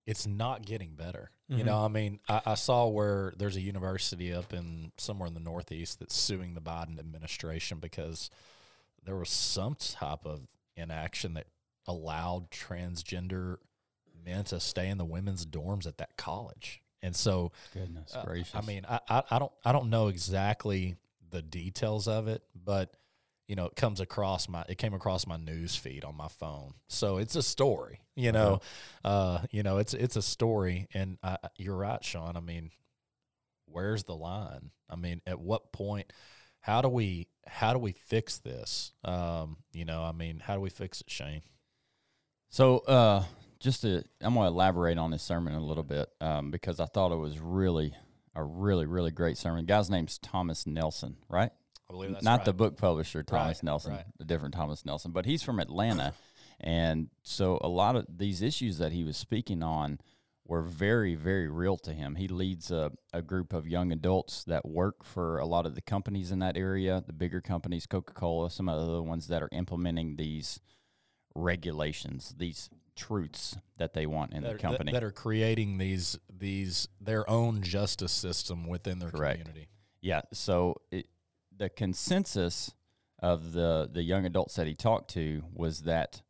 it's 0.06 0.26
not 0.26 0.66
getting 0.66 0.96
better. 0.96 1.30
You 1.48 1.58
Mhm. 1.58 1.66
know, 1.66 1.86
I 1.86 1.88
mean, 1.88 2.20
I, 2.28 2.42
I 2.48 2.56
saw 2.56 2.88
where 2.88 3.34
there's 3.38 3.56
a 3.56 3.62
university 3.62 4.34
up 4.34 4.54
in 4.54 4.92
somewhere 4.98 5.28
in 5.28 5.36
the 5.36 5.40
Northeast 5.40 6.00
that's 6.00 6.16
suing 6.16 6.54
the 6.56 6.62
Biden 6.62 6.98
administration 7.00 7.80
because 7.80 8.30
there 9.04 9.16
was 9.16 9.30
some 9.30 9.76
type 9.76 10.26
of 10.26 10.48
inaction 10.76 11.34
that 11.36 11.48
allowed 11.86 12.50
transgender 12.52 13.58
men 14.26 14.44
to 14.46 14.60
stay 14.60 14.90
in 14.90 14.98
the 14.98 15.06
women's 15.06 15.46
dorms 15.46 15.88
at 15.88 15.98
that 15.98 16.18
college. 16.18 16.82
And 17.02 17.16
so 17.16 17.52
Goodness 17.74 18.14
uh, 18.16 18.24
gracious! 18.26 18.56
I 18.56 18.62
mean, 18.62 18.86
I, 18.90 19.00
I, 19.10 19.24
I 19.32 19.40
don't 19.40 19.52
I 19.64 19.72
don't 19.72 19.90
know 19.90 20.08
exactly 20.08 20.96
the 21.30 21.42
details 21.42 22.08
of 22.08 22.28
it, 22.28 22.44
but 22.56 22.96
you 23.48 23.56
know, 23.56 23.66
it 23.66 23.76
comes 23.76 24.00
across 24.00 24.48
my 24.50 24.64
it 24.68 24.78
came 24.78 24.94
across 24.94 25.26
my 25.26 25.38
news 25.38 25.76
feed 25.76 26.04
on 26.04 26.16
my 26.16 26.28
phone. 26.28 26.74
So 26.88 27.18
it's 27.18 27.36
a 27.36 27.42
story, 27.44 28.02
you 28.16 28.32
know. 28.32 28.60
Uh, 29.04 29.40
you 29.52 29.64
know, 29.64 29.78
it's 29.78 29.94
it's 29.94 30.16
a 30.18 30.22
story 30.22 30.88
and 30.94 31.18
I- 31.24 31.38
you're 31.58 31.76
right, 31.76 32.04
Sean. 32.04 32.36
I 32.36 32.42
mean, 32.42 32.72
where's 33.66 34.04
the 34.04 34.16
line? 34.16 34.72
I 34.90 34.96
mean, 34.96 35.22
at 35.26 35.40
what 35.40 35.72
point 35.72 36.12
how 36.60 36.82
do 36.82 36.90
we 36.90 37.28
how 37.48 37.74
do 37.74 37.80
we 37.80 37.94
fix 37.94 38.38
this? 38.38 38.92
Um, 39.04 39.58
you 39.72 39.86
know, 39.86 40.04
I 40.04 40.12
mean, 40.12 40.42
how 40.46 40.56
do 40.56 40.62
we 40.62 40.70
fix 40.70 41.02
it, 41.02 41.10
Shane? 41.10 41.42
So, 42.50 42.80
uh, 42.80 43.24
just 43.60 43.82
to, 43.82 44.04
I'm 44.22 44.34
going 44.34 44.46
to 44.46 44.54
elaborate 44.54 44.98
on 44.98 45.12
this 45.12 45.24
sermon 45.24 45.54
a 45.54 45.60
little 45.60 45.84
bit 45.84 46.10
um, 46.22 46.52
because 46.52 46.80
I 46.80 46.86
thought 46.86 47.12
it 47.12 47.18
was 47.18 47.40
really 47.40 47.94
a 48.36 48.44
really, 48.44 48.86
really 48.86 49.12
great 49.12 49.38
sermon. 49.38 49.66
The 49.66 49.74
guy's 49.74 49.90
name's 49.90 50.18
Thomas 50.18 50.66
Nelson, 50.66 51.18
right? 51.28 51.52
I 51.90 51.94
believe 51.94 52.12
that's 52.12 52.24
Not 52.24 52.40
right. 52.40 52.46
the 52.46 52.54
book 52.54 52.78
publisher, 52.78 53.24
Thomas 53.24 53.58
Right, 53.58 53.64
Nelson, 53.64 53.92
right. 53.94 54.06
the 54.18 54.24
different 54.26 54.54
Thomas 54.54 54.86
Nelson, 54.86 55.12
but 55.12 55.26
he's 55.26 55.42
from 55.44 55.60
Atlanta. 55.60 56.14
and 56.60 57.10
so 57.24 57.58
a 57.62 57.68
lot 57.68 57.96
of 57.96 58.06
these 58.18 58.42
issues 58.42 58.78
that 58.78 58.92
he 58.92 59.04
was 59.04 59.18
speaking 59.18 59.64
on 59.64 60.00
were 60.46 60.62
very, 60.62 61.16
very 61.16 61.48
real 61.48 61.78
to 61.78 61.92
him. 61.94 62.16
He 62.16 62.28
leads 62.28 62.72
a, 62.72 62.92
a 63.14 63.22
group 63.22 63.54
of 63.54 63.68
young 63.68 63.92
adults 63.92 64.44
that 64.46 64.68
work 64.68 65.04
for 65.04 65.38
a 65.40 65.46
lot 65.46 65.66
of 65.66 65.76
the 65.76 65.82
companies 65.82 66.32
in 66.32 66.40
that 66.40 66.58
area, 66.58 67.04
the 67.06 67.14
bigger 67.14 67.42
companies, 67.42 67.86
Coca 67.86 68.14
Cola, 68.14 68.50
some 68.50 68.70
of 68.70 68.80
the 68.80 68.92
other 68.92 69.04
ones 69.04 69.28
that 69.28 69.44
are 69.44 69.50
implementing 69.52 70.16
these 70.16 70.60
regulations, 71.36 72.34
these 72.38 72.70
truths 73.00 73.56
that 73.78 73.94
they 73.94 74.06
want 74.06 74.34
in 74.34 74.44
that, 74.44 74.50
the 74.50 74.56
are- 74.56 74.58
company. 74.60 74.92
that 74.92 75.04
are 75.04 75.12
creating 75.12 75.78
these 75.78 76.20
these 76.30 76.88
their 77.00 77.28
own 77.30 77.62
justice 77.62 78.12
system 78.12 78.68
within 78.68 79.00
their 79.00 79.10
Correct. 79.12 79.40
community. 79.42 79.70
Yeah. 80.02 80.22
So 80.34 80.76
it, 80.92 81.08
the 81.56 81.70
consensus 81.70 82.72
of 83.22 83.54
the 83.54 83.90
the 83.92 84.04
young 84.04 84.26
adults 84.26 84.56
that 84.56 84.68
he 84.68 84.76
talked 84.76 85.10
to 85.12 85.44
was 85.54 85.82
that 85.84 86.22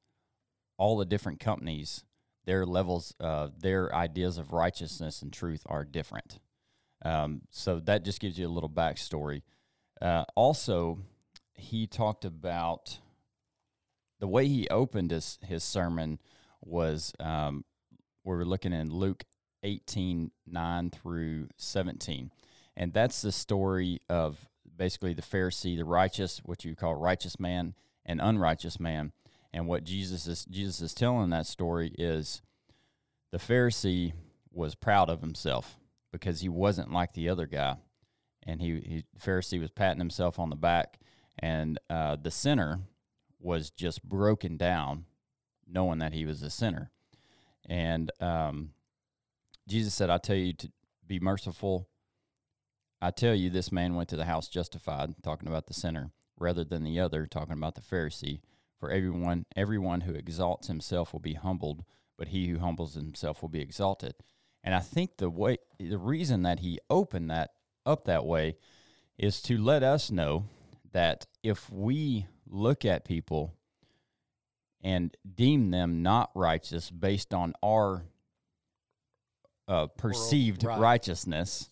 all 0.77 0.97
the 0.97 1.05
different 1.05 1.39
companies, 1.39 2.05
their 2.45 2.65
levels, 2.65 3.13
uh, 3.19 3.49
their 3.59 3.93
ideas 3.93 4.37
of 4.37 4.53
righteousness 4.53 5.21
and 5.21 5.33
truth 5.33 5.63
are 5.65 5.83
different. 5.83 6.39
Um, 7.03 7.41
so 7.49 7.79
that 7.81 8.03
just 8.05 8.19
gives 8.19 8.37
you 8.37 8.47
a 8.47 8.49
little 8.49 8.69
backstory. 8.69 9.41
Uh, 10.01 10.23
also, 10.35 10.99
he 11.53 11.87
talked 11.87 12.25
about 12.25 12.99
the 14.19 14.27
way 14.27 14.47
he 14.47 14.67
opened 14.69 15.11
his 15.11 15.37
his 15.41 15.63
sermon 15.63 16.19
was 16.61 17.13
um, 17.19 17.63
we 18.23 18.35
were 18.35 18.45
looking 18.45 18.73
in 18.73 18.91
Luke 18.93 19.23
18 19.63 20.31
9 20.47 20.89
through 20.91 21.47
17. 21.57 22.31
And 22.77 22.93
that's 22.93 23.21
the 23.21 23.31
story 23.31 24.01
of 24.09 24.47
basically 24.75 25.13
the 25.13 25.21
Pharisee, 25.21 25.77
the 25.77 25.85
righteous, 25.85 26.41
what 26.45 26.63
you 26.63 26.75
call 26.75 26.95
righteous 26.95 27.39
man 27.39 27.73
and 28.05 28.21
unrighteous 28.21 28.79
man. 28.79 29.11
And 29.51 29.67
what 29.67 29.83
Jesus 29.83 30.27
is 30.27 30.45
Jesus 30.45 30.81
is 30.81 30.93
telling 30.93 31.31
that 31.31 31.47
story 31.47 31.93
is 31.97 32.41
the 33.31 33.37
Pharisee 33.37 34.13
was 34.51 34.75
proud 34.75 35.09
of 35.09 35.21
himself 35.21 35.77
because 36.11 36.41
he 36.41 36.49
wasn't 36.49 36.91
like 36.91 37.13
the 37.13 37.29
other 37.29 37.45
guy, 37.45 37.77
and 38.43 38.61
he, 38.61 38.79
he 38.79 39.03
Pharisee 39.19 39.59
was 39.59 39.71
patting 39.71 39.99
himself 39.99 40.39
on 40.39 40.49
the 40.49 40.55
back, 40.55 40.99
and 41.37 41.79
uh, 41.89 42.15
the 42.15 42.31
sinner 42.31 42.79
was 43.39 43.69
just 43.69 44.03
broken 44.03 44.57
down, 44.57 45.05
knowing 45.71 45.99
that 45.99 46.13
he 46.13 46.25
was 46.25 46.41
a 46.41 46.49
sinner, 46.49 46.91
and 47.65 48.11
um, 48.19 48.71
Jesus 49.67 49.93
said, 49.93 50.09
"I 50.09 50.17
tell 50.17 50.35
you 50.35 50.53
to 50.53 50.71
be 51.05 51.19
merciful." 51.19 51.87
I 53.01 53.11
tell 53.11 53.33
you, 53.33 53.49
this 53.49 53.71
man 53.71 53.95
went 53.95 54.09
to 54.09 54.17
the 54.17 54.25
house 54.25 54.49
justified, 54.49 55.15
talking 55.23 55.47
about 55.47 55.67
the 55.67 55.73
sinner, 55.73 56.11
rather 56.37 56.65
than 56.65 56.83
the 56.83 56.99
other, 56.99 57.25
talking 57.25 57.53
about 57.53 57.75
the 57.75 57.81
Pharisee. 57.81 58.41
For 58.77 58.91
everyone, 58.91 59.45
everyone 59.55 60.01
who 60.01 60.15
exalts 60.15 60.67
himself 60.67 61.13
will 61.13 61.21
be 61.21 61.35
humbled, 61.35 61.85
but 62.17 62.29
he 62.29 62.47
who 62.47 62.59
humbles 62.59 62.95
himself 62.95 63.41
will 63.41 63.49
be 63.49 63.61
exalted. 63.61 64.15
And 64.63 64.75
I 64.75 64.79
think 64.79 65.17
the 65.17 65.29
way 65.29 65.57
the 65.79 65.97
reason 65.97 66.43
that 66.43 66.59
he 66.59 66.79
opened 66.89 67.29
that 67.29 67.51
up 67.85 68.05
that 68.05 68.25
way 68.25 68.57
is 69.17 69.41
to 69.43 69.57
let 69.57 69.83
us 69.83 70.11
know 70.11 70.45
that 70.91 71.25
if 71.43 71.69
we 71.69 72.27
look 72.47 72.83
at 72.83 73.05
people 73.05 73.53
and 74.81 75.15
deem 75.35 75.71
them 75.71 76.01
not 76.01 76.31
righteous 76.35 76.89
based 76.89 77.33
on 77.33 77.53
our 77.63 78.05
uh, 79.67 79.87
perceived 79.87 80.63
right. 80.63 80.79
righteousness, 80.79 81.69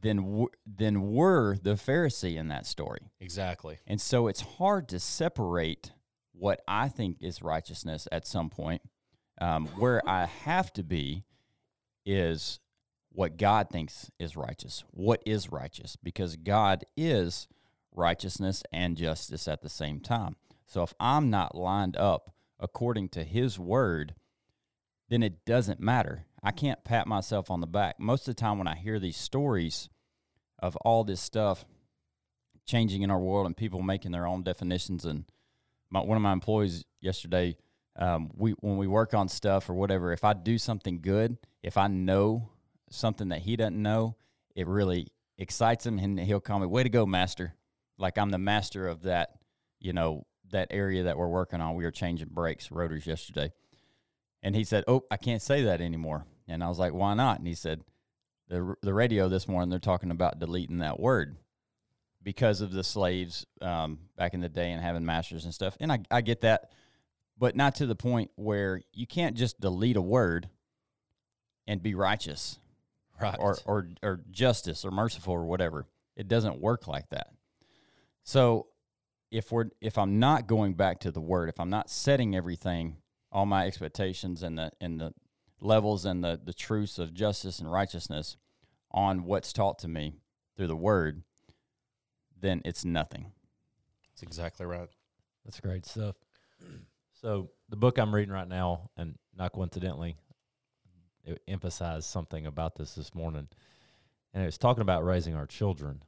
then 0.00 0.16
w- 0.18 0.48
then 0.66 1.12
we're 1.12 1.56
the 1.56 1.74
Pharisee 1.74 2.36
in 2.36 2.48
that 2.48 2.66
story. 2.66 3.00
Exactly. 3.20 3.78
And 3.86 4.00
so 4.00 4.26
it's 4.26 4.42
hard 4.42 4.88
to 4.88 5.00
separate 5.00 5.92
what 6.32 6.60
I 6.68 6.88
think 6.88 7.22
is 7.22 7.42
righteousness 7.42 8.06
at 8.12 8.26
some 8.26 8.50
point. 8.50 8.82
Um, 9.38 9.66
where 9.78 10.06
I 10.08 10.26
have 10.26 10.72
to 10.74 10.82
be 10.82 11.24
is 12.06 12.58
what 13.10 13.36
God 13.36 13.68
thinks 13.70 14.10
is 14.18 14.36
righteous. 14.36 14.84
What 14.90 15.22
is 15.26 15.50
righteous? 15.50 15.96
Because 15.96 16.36
God 16.36 16.84
is 16.96 17.48
righteousness 17.94 18.62
and 18.72 18.96
justice 18.96 19.48
at 19.48 19.62
the 19.62 19.68
same 19.68 20.00
time. 20.00 20.36
So 20.66 20.82
if 20.82 20.92
I'm 20.98 21.30
not 21.30 21.54
lined 21.54 21.96
up 21.96 22.34
according 22.58 23.10
to 23.10 23.24
His 23.24 23.58
word, 23.58 24.14
then 25.08 25.22
it 25.22 25.44
doesn't 25.44 25.80
matter. 25.80 26.26
I 26.42 26.50
can't 26.50 26.84
pat 26.84 27.06
myself 27.06 27.50
on 27.50 27.60
the 27.60 27.66
back. 27.66 27.98
Most 27.98 28.28
of 28.28 28.34
the 28.34 28.40
time, 28.40 28.58
when 28.58 28.68
I 28.68 28.76
hear 28.76 28.98
these 28.98 29.16
stories 29.16 29.88
of 30.58 30.76
all 30.76 31.04
this 31.04 31.20
stuff 31.20 31.64
changing 32.66 33.02
in 33.02 33.10
our 33.10 33.18
world 33.18 33.46
and 33.46 33.56
people 33.56 33.82
making 33.82 34.10
their 34.12 34.26
own 34.26 34.42
definitions, 34.42 35.04
and 35.04 35.24
my, 35.90 36.00
one 36.00 36.16
of 36.16 36.22
my 36.22 36.32
employees 36.32 36.84
yesterday, 37.00 37.56
um, 37.96 38.30
we 38.34 38.52
when 38.60 38.76
we 38.76 38.86
work 38.86 39.14
on 39.14 39.28
stuff 39.28 39.70
or 39.70 39.74
whatever, 39.74 40.12
if 40.12 40.24
I 40.24 40.34
do 40.34 40.58
something 40.58 41.00
good, 41.00 41.38
if 41.62 41.76
I 41.76 41.86
know 41.86 42.50
something 42.90 43.28
that 43.28 43.40
he 43.40 43.56
doesn't 43.56 43.80
know, 43.80 44.16
it 44.54 44.66
really 44.66 45.08
excites 45.38 45.86
him, 45.86 45.98
and 45.98 46.18
he'll 46.20 46.40
call 46.40 46.58
me, 46.58 46.66
"Way 46.66 46.82
to 46.82 46.88
go, 46.88 47.06
master!" 47.06 47.54
Like 47.98 48.18
I'm 48.18 48.30
the 48.30 48.38
master 48.38 48.86
of 48.86 49.02
that, 49.02 49.30
you 49.80 49.92
know, 49.92 50.26
that 50.50 50.68
area 50.70 51.04
that 51.04 51.16
we're 51.18 51.28
working 51.28 51.60
on. 51.60 51.74
We 51.74 51.84
were 51.84 51.90
changing 51.90 52.28
brakes, 52.28 52.70
rotors 52.70 53.06
yesterday, 53.06 53.52
and 54.42 54.54
he 54.54 54.64
said, 54.64 54.84
"Oh, 54.86 55.04
I 55.10 55.16
can't 55.16 55.42
say 55.42 55.62
that 55.64 55.80
anymore." 55.80 56.24
And 56.48 56.62
I 56.62 56.68
was 56.68 56.78
like, 56.78 56.92
"Why 56.92 57.14
not?" 57.14 57.38
And 57.38 57.46
he 57.48 57.54
said, 57.54 57.82
"the 58.48 58.74
The 58.82 58.94
radio 58.94 59.28
this 59.28 59.48
morning 59.48 59.70
they're 59.70 59.78
talking 59.78 60.10
about 60.10 60.38
deleting 60.38 60.78
that 60.78 61.00
word." 61.00 61.36
Because 62.22 62.60
of 62.60 62.72
the 62.72 62.82
slaves 62.82 63.46
um, 63.60 64.00
back 64.16 64.34
in 64.34 64.40
the 64.40 64.48
day 64.48 64.72
and 64.72 64.82
having 64.82 65.04
masters 65.04 65.44
and 65.44 65.54
stuff, 65.54 65.76
and 65.78 65.92
I, 65.92 66.00
I 66.10 66.22
get 66.22 66.40
that, 66.40 66.72
but 67.38 67.54
not 67.54 67.76
to 67.76 67.86
the 67.86 67.94
point 67.94 68.32
where 68.34 68.80
you 68.92 69.06
can't 69.06 69.36
just 69.36 69.60
delete 69.60 69.96
a 69.96 70.02
word 70.02 70.48
and 71.68 71.80
be 71.80 71.94
righteous 71.94 72.58
Right. 73.20 73.36
or, 73.38 73.56
or 73.64 73.88
or 74.02 74.20
justice 74.30 74.84
or 74.84 74.90
merciful 74.90 75.34
or 75.34 75.44
whatever. 75.46 75.86
It 76.16 76.26
doesn't 76.26 76.60
work 76.60 76.88
like 76.88 77.08
that. 77.10 77.28
So 78.24 78.66
if 79.30 79.52
we're 79.52 79.66
if 79.80 79.98
I'm 79.98 80.18
not 80.18 80.46
going 80.46 80.74
back 80.74 81.00
to 81.00 81.10
the 81.10 81.20
word, 81.20 81.48
if 81.48 81.60
I'm 81.60 81.70
not 81.70 81.90
setting 81.90 82.34
everything, 82.34 82.96
all 83.32 83.46
my 83.46 83.66
expectations 83.66 84.42
and 84.42 84.58
the 84.58 84.70
and 84.80 85.00
the 85.00 85.12
levels 85.60 86.04
and 86.04 86.22
the 86.22 86.40
the 86.42 86.54
truths 86.54 86.98
of 86.98 87.14
justice 87.14 87.58
and 87.58 87.70
righteousness 87.70 88.36
on 88.90 89.24
what's 89.24 89.52
taught 89.52 89.78
to 89.80 89.88
me 89.88 90.14
through 90.56 90.68
the 90.68 90.76
word, 90.76 91.22
then 92.38 92.62
it's 92.64 92.84
nothing. 92.84 93.32
That's 94.10 94.22
exactly 94.22 94.64
right. 94.66 94.88
That's 95.44 95.60
great 95.60 95.86
stuff. 95.86 96.16
So 97.20 97.50
the 97.68 97.76
book 97.76 97.98
I'm 97.98 98.14
reading 98.14 98.32
right 98.32 98.48
now, 98.48 98.90
and 98.96 99.16
not 99.36 99.52
coincidentally, 99.52 100.16
it 101.24 101.42
emphasized 101.48 102.04
something 102.04 102.46
about 102.46 102.76
this 102.76 102.94
this 102.94 103.14
morning, 103.14 103.48
and 104.32 104.42
it 104.42 104.46
was 104.46 104.58
talking 104.58 104.82
about 104.82 105.04
raising 105.04 105.34
our 105.34 105.46
children, 105.46 106.02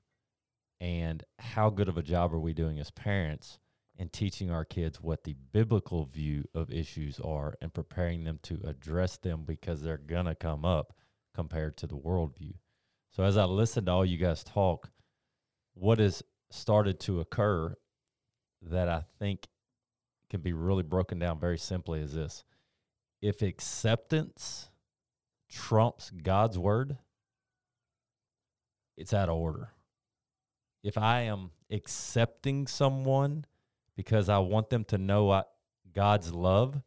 and 0.80 1.24
how 1.38 1.70
good 1.70 1.88
of 1.88 1.98
a 1.98 2.02
job 2.02 2.32
are 2.32 2.40
we 2.40 2.52
doing 2.52 2.78
as 2.78 2.90
parents 2.90 3.58
in 3.96 4.08
teaching 4.08 4.50
our 4.50 4.64
kids 4.64 5.00
what 5.00 5.24
the 5.24 5.34
biblical 5.52 6.04
view 6.04 6.44
of 6.54 6.70
issues 6.70 7.18
are 7.20 7.54
and 7.60 7.74
preparing 7.74 8.24
them 8.24 8.38
to 8.42 8.60
address 8.64 9.16
them 9.16 9.42
because 9.44 9.82
they're 9.82 9.98
gonna 9.98 10.34
come 10.34 10.64
up 10.64 10.94
compared 11.34 11.76
to 11.76 11.86
the 11.86 11.96
worldview. 11.96 12.54
So 13.10 13.24
as 13.24 13.36
I 13.36 13.44
listened 13.44 13.86
to 13.86 13.92
all 13.92 14.04
you 14.04 14.18
guys 14.18 14.44
talk, 14.44 14.90
what 15.74 15.98
has 15.98 16.22
started 16.50 17.00
to 17.00 17.20
occur 17.20 17.74
that 18.62 18.88
I 18.88 19.02
think 19.18 19.46
can 20.30 20.40
be 20.40 20.52
really 20.52 20.82
broken 20.82 21.18
down 21.18 21.40
very 21.40 21.58
simply 21.58 22.00
is 22.00 22.14
this. 22.14 22.44
If 23.20 23.42
acceptance 23.42 24.68
trumps 25.50 26.10
God's 26.10 26.58
word, 26.58 26.98
it's 28.96 29.14
out 29.14 29.28
of 29.28 29.36
order. 29.36 29.72
If 30.82 30.96
I 30.96 31.22
am 31.22 31.50
accepting 31.70 32.66
someone 32.66 33.44
because 33.96 34.28
I 34.28 34.38
want 34.38 34.70
them 34.70 34.84
to 34.86 34.98
know 34.98 35.30
I, 35.30 35.42
God's 35.92 36.32
love, 36.32 36.80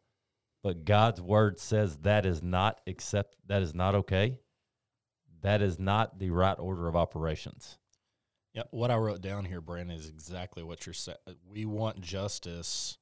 but 0.63 0.85
God's 0.85 1.21
word 1.21 1.59
says 1.59 1.97
that 1.97 2.25
is 2.25 2.41
not 2.41 2.81
accept 2.87 3.35
that 3.47 3.61
is 3.61 3.73
not 3.73 3.95
okay, 3.95 4.39
that 5.41 5.61
is 5.61 5.79
not 5.79 6.19
the 6.19 6.29
right 6.29 6.57
order 6.57 6.87
of 6.87 6.95
operations. 6.95 7.77
Yeah, 8.53 8.63
what 8.71 8.91
I 8.91 8.97
wrote 8.97 9.21
down 9.21 9.45
here, 9.45 9.61
Brandon, 9.61 9.97
is 9.97 10.09
exactly 10.09 10.61
what 10.61 10.85
you're 10.85 10.93
saying. 10.93 11.17
We 11.47 11.65
want 11.65 12.01
justice 12.01 12.97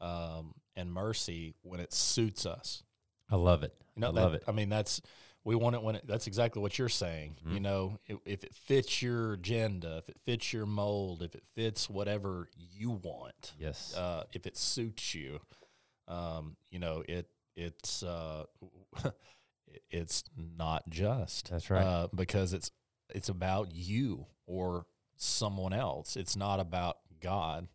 um, 0.00 0.54
and 0.74 0.92
mercy 0.92 1.54
when 1.62 1.78
it 1.78 1.92
suits 1.92 2.46
us. 2.46 2.82
I 3.30 3.36
love 3.36 3.62
it. 3.62 3.74
You 3.96 4.00
know, 4.00 4.08
I 4.08 4.12
that- 4.12 4.20
love 4.20 4.34
it. 4.34 4.44
I 4.48 4.52
mean, 4.52 4.68
that's 4.68 5.00
we 5.44 5.54
want 5.56 5.74
it 5.74 5.82
when 5.82 5.96
it, 5.96 6.06
that's 6.06 6.26
exactly 6.26 6.62
what 6.62 6.78
you're 6.78 6.88
saying. 6.88 7.36
You 7.44 7.58
Mhm. 7.58 7.62
know, 7.62 7.98
if, 8.06 8.18
if 8.24 8.44
it 8.44 8.54
fits 8.54 9.02
your 9.02 9.32
agenda, 9.34 9.96
if 9.98 10.08
it 10.08 10.18
fits 10.24 10.52
your 10.52 10.66
mold, 10.66 11.22
if 11.22 11.34
it 11.34 11.44
fits 11.54 11.88
whatever 11.90 12.48
you 12.56 12.90
want, 12.90 13.52
Yes. 13.58 13.94
uh, 13.96 14.24
if 14.32 14.46
it 14.46 14.56
suits 14.56 15.14
you, 15.14 15.40
um, 16.08 16.56
you 16.70 16.78
know, 16.78 17.02
it 17.08 17.28
it's 17.56 18.02
uh, 18.02 18.44
it's 19.90 20.24
not 20.36 20.88
just. 20.88 21.50
That's 21.50 21.70
right. 21.70 21.84
Uh, 21.84 22.08
because 22.14 22.52
it's 22.52 22.70
it's 23.14 23.28
about 23.28 23.74
you 23.74 24.26
or 24.46 24.86
someone 25.16 25.72
else. 25.72 26.16
It's 26.16 26.36
not 26.36 26.60
about 26.60 26.98
God. 27.20 27.68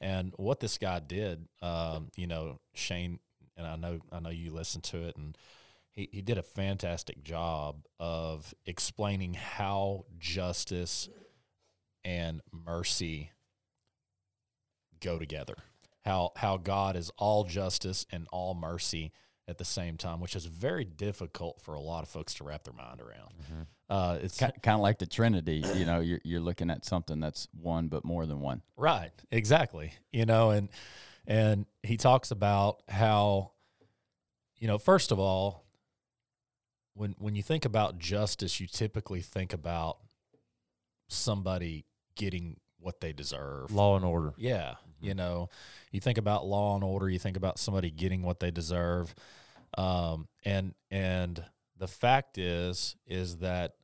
And 0.00 0.32
what 0.36 0.60
this 0.60 0.78
guy 0.78 0.98
did, 1.00 1.48
um, 1.62 2.10
you 2.16 2.26
know, 2.26 2.60
Shane, 2.74 3.18
and 3.56 3.66
I 3.66 3.76
know 3.76 4.00
I 4.12 4.20
know 4.20 4.30
you 4.30 4.52
listened 4.52 4.84
to 4.84 4.98
it, 5.08 5.16
and 5.16 5.36
he, 5.96 6.08
he 6.12 6.22
did 6.22 6.38
a 6.38 6.42
fantastic 6.42 7.24
job 7.24 7.86
of 7.98 8.54
explaining 8.66 9.34
how 9.34 10.04
justice 10.18 11.08
and 12.04 12.42
mercy 12.52 13.32
go 15.00 15.18
together. 15.18 15.56
How 16.04 16.30
how 16.36 16.58
God 16.58 16.94
is 16.94 17.10
all 17.16 17.42
justice 17.42 18.06
and 18.12 18.28
all 18.30 18.54
mercy 18.54 19.12
at 19.48 19.58
the 19.58 19.64
same 19.64 19.96
time, 19.96 20.20
which 20.20 20.36
is 20.36 20.46
very 20.46 20.84
difficult 20.84 21.60
for 21.60 21.74
a 21.74 21.80
lot 21.80 22.02
of 22.02 22.08
folks 22.08 22.34
to 22.34 22.44
wrap 22.44 22.64
their 22.64 22.74
mind 22.74 23.00
around. 23.00 23.66
Uh, 23.88 24.18
it's 24.20 24.38
Kind 24.38 24.52
of 24.66 24.80
like 24.80 24.98
the 24.98 25.06
Trinity, 25.06 25.64
you 25.74 25.84
know, 25.84 26.00
you're 26.00 26.20
you're 26.24 26.40
looking 26.40 26.70
at 26.70 26.84
something 26.84 27.20
that's 27.20 27.48
one 27.52 27.88
but 27.88 28.04
more 28.04 28.26
than 28.26 28.40
one. 28.40 28.62
Right. 28.76 29.12
Exactly. 29.30 29.94
You 30.12 30.26
know, 30.26 30.50
and 30.50 30.68
and 31.26 31.66
he 31.82 31.96
talks 31.96 32.30
about 32.30 32.82
how 32.88 33.52
you 34.58 34.68
know, 34.68 34.78
first 34.78 35.12
of 35.12 35.18
all, 35.18 35.65
when 36.96 37.14
when 37.18 37.34
you 37.34 37.42
think 37.42 37.64
about 37.64 37.98
justice, 37.98 38.58
you 38.58 38.66
typically 38.66 39.20
think 39.20 39.52
about 39.52 39.98
somebody 41.08 41.84
getting 42.16 42.56
what 42.78 43.00
they 43.00 43.12
deserve. 43.12 43.70
Law 43.70 43.96
and 43.96 44.04
order. 44.04 44.32
Yeah. 44.38 44.74
You 45.00 45.14
know, 45.14 45.50
you 45.92 46.00
think 46.00 46.18
about 46.18 46.46
law 46.46 46.74
and 46.74 46.82
order, 46.82 47.08
you 47.08 47.18
think 47.18 47.36
about 47.36 47.58
somebody 47.58 47.90
getting 47.90 48.22
what 48.22 48.40
they 48.40 48.50
deserve. 48.50 49.14
Um, 49.76 50.26
and 50.44 50.74
and 50.90 51.44
the 51.76 51.86
fact 51.86 52.38
is 52.38 52.96
is 53.06 53.38
that 53.38 53.74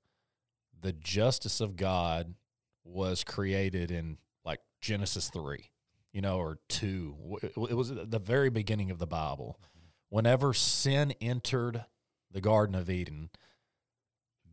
the 0.81 0.93
justice 0.93 1.61
of 1.61 1.77
God 1.77 2.35
was 2.83 3.25
created 3.25 3.91
in 3.91 4.17
like 4.45 4.61
Genesis 4.81 5.29
3, 5.31 5.71
you 6.13 6.23
know, 6.23 6.39
or 6.39 6.59
2. 6.71 7.39
It 7.43 7.77
was 7.77 7.95
the 7.95 8.19
very 8.19 8.49
beginning 8.49 8.91
of 8.91 8.99
the 8.99 9.07
Bible. 9.07 9.61
Whenever 10.09 10.55
sin 10.55 11.13
entered 11.21 11.85
the 12.33 12.41
Garden 12.41 12.75
of 12.75 12.91
Eden, 12.91 13.31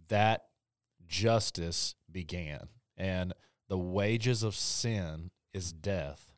that 0.10 0.46
justice 1.08 1.96
began. 2.12 2.68
And 2.98 3.34
the 3.68 3.78
wages 3.78 4.44
of 4.44 4.56
sin 4.56 5.32
is 5.54 5.72
death. 5.72 6.34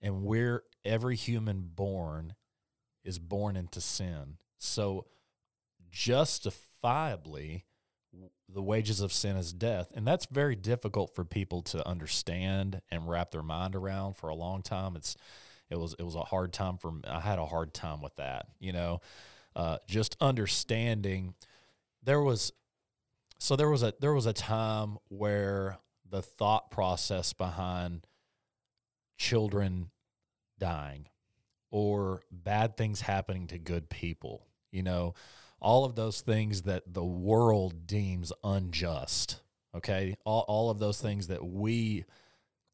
And 0.00 0.22
we're 0.22 0.64
every 0.84 1.16
human 1.16 1.70
born 1.74 2.34
is 3.04 3.18
born 3.18 3.56
into 3.56 3.80
sin. 3.80 4.36
So 4.58 5.06
justifiably 5.90 7.64
the 8.48 8.62
wages 8.62 9.00
of 9.00 9.12
sin 9.12 9.36
is 9.36 9.52
death 9.52 9.92
and 9.94 10.06
that's 10.06 10.26
very 10.26 10.54
difficult 10.54 11.14
for 11.14 11.24
people 11.24 11.62
to 11.62 11.86
understand 11.86 12.80
and 12.90 13.08
wrap 13.08 13.30
their 13.30 13.42
mind 13.42 13.74
around 13.74 14.14
for 14.16 14.28
a 14.28 14.34
long 14.34 14.62
time 14.62 14.94
it's 14.96 15.16
it 15.70 15.78
was 15.78 15.94
it 15.98 16.02
was 16.02 16.14
a 16.14 16.20
hard 16.20 16.52
time 16.52 16.78
for. 16.78 16.92
I 17.08 17.20
had 17.20 17.38
a 17.38 17.46
hard 17.46 17.72
time 17.74 18.02
with 18.02 18.14
that 18.16 18.46
you 18.58 18.72
know 18.72 19.00
uh, 19.56 19.78
just 19.86 20.16
understanding 20.20 21.34
there 22.02 22.20
was 22.20 22.52
so 23.38 23.56
there 23.56 23.70
was 23.70 23.82
a 23.82 23.94
there 24.00 24.14
was 24.14 24.26
a 24.26 24.32
time 24.32 24.98
where 25.08 25.78
the 26.08 26.22
thought 26.22 26.70
process 26.70 27.32
behind 27.32 28.06
children 29.16 29.90
dying 30.58 31.06
or 31.70 32.22
bad 32.30 32.76
things 32.76 33.02
happening 33.02 33.46
to 33.46 33.58
good 33.58 33.88
people 33.88 34.46
you 34.70 34.82
know 34.82 35.14
all 35.60 35.84
of 35.84 35.94
those 35.94 36.20
things 36.20 36.62
that 36.62 36.82
the 36.92 37.04
world 37.04 37.86
deems 37.86 38.32
unjust 38.42 39.40
okay? 39.74 40.16
All, 40.24 40.44
all 40.46 40.70
of 40.70 40.78
those 40.78 41.00
things 41.00 41.26
that 41.26 41.44
we 41.44 42.04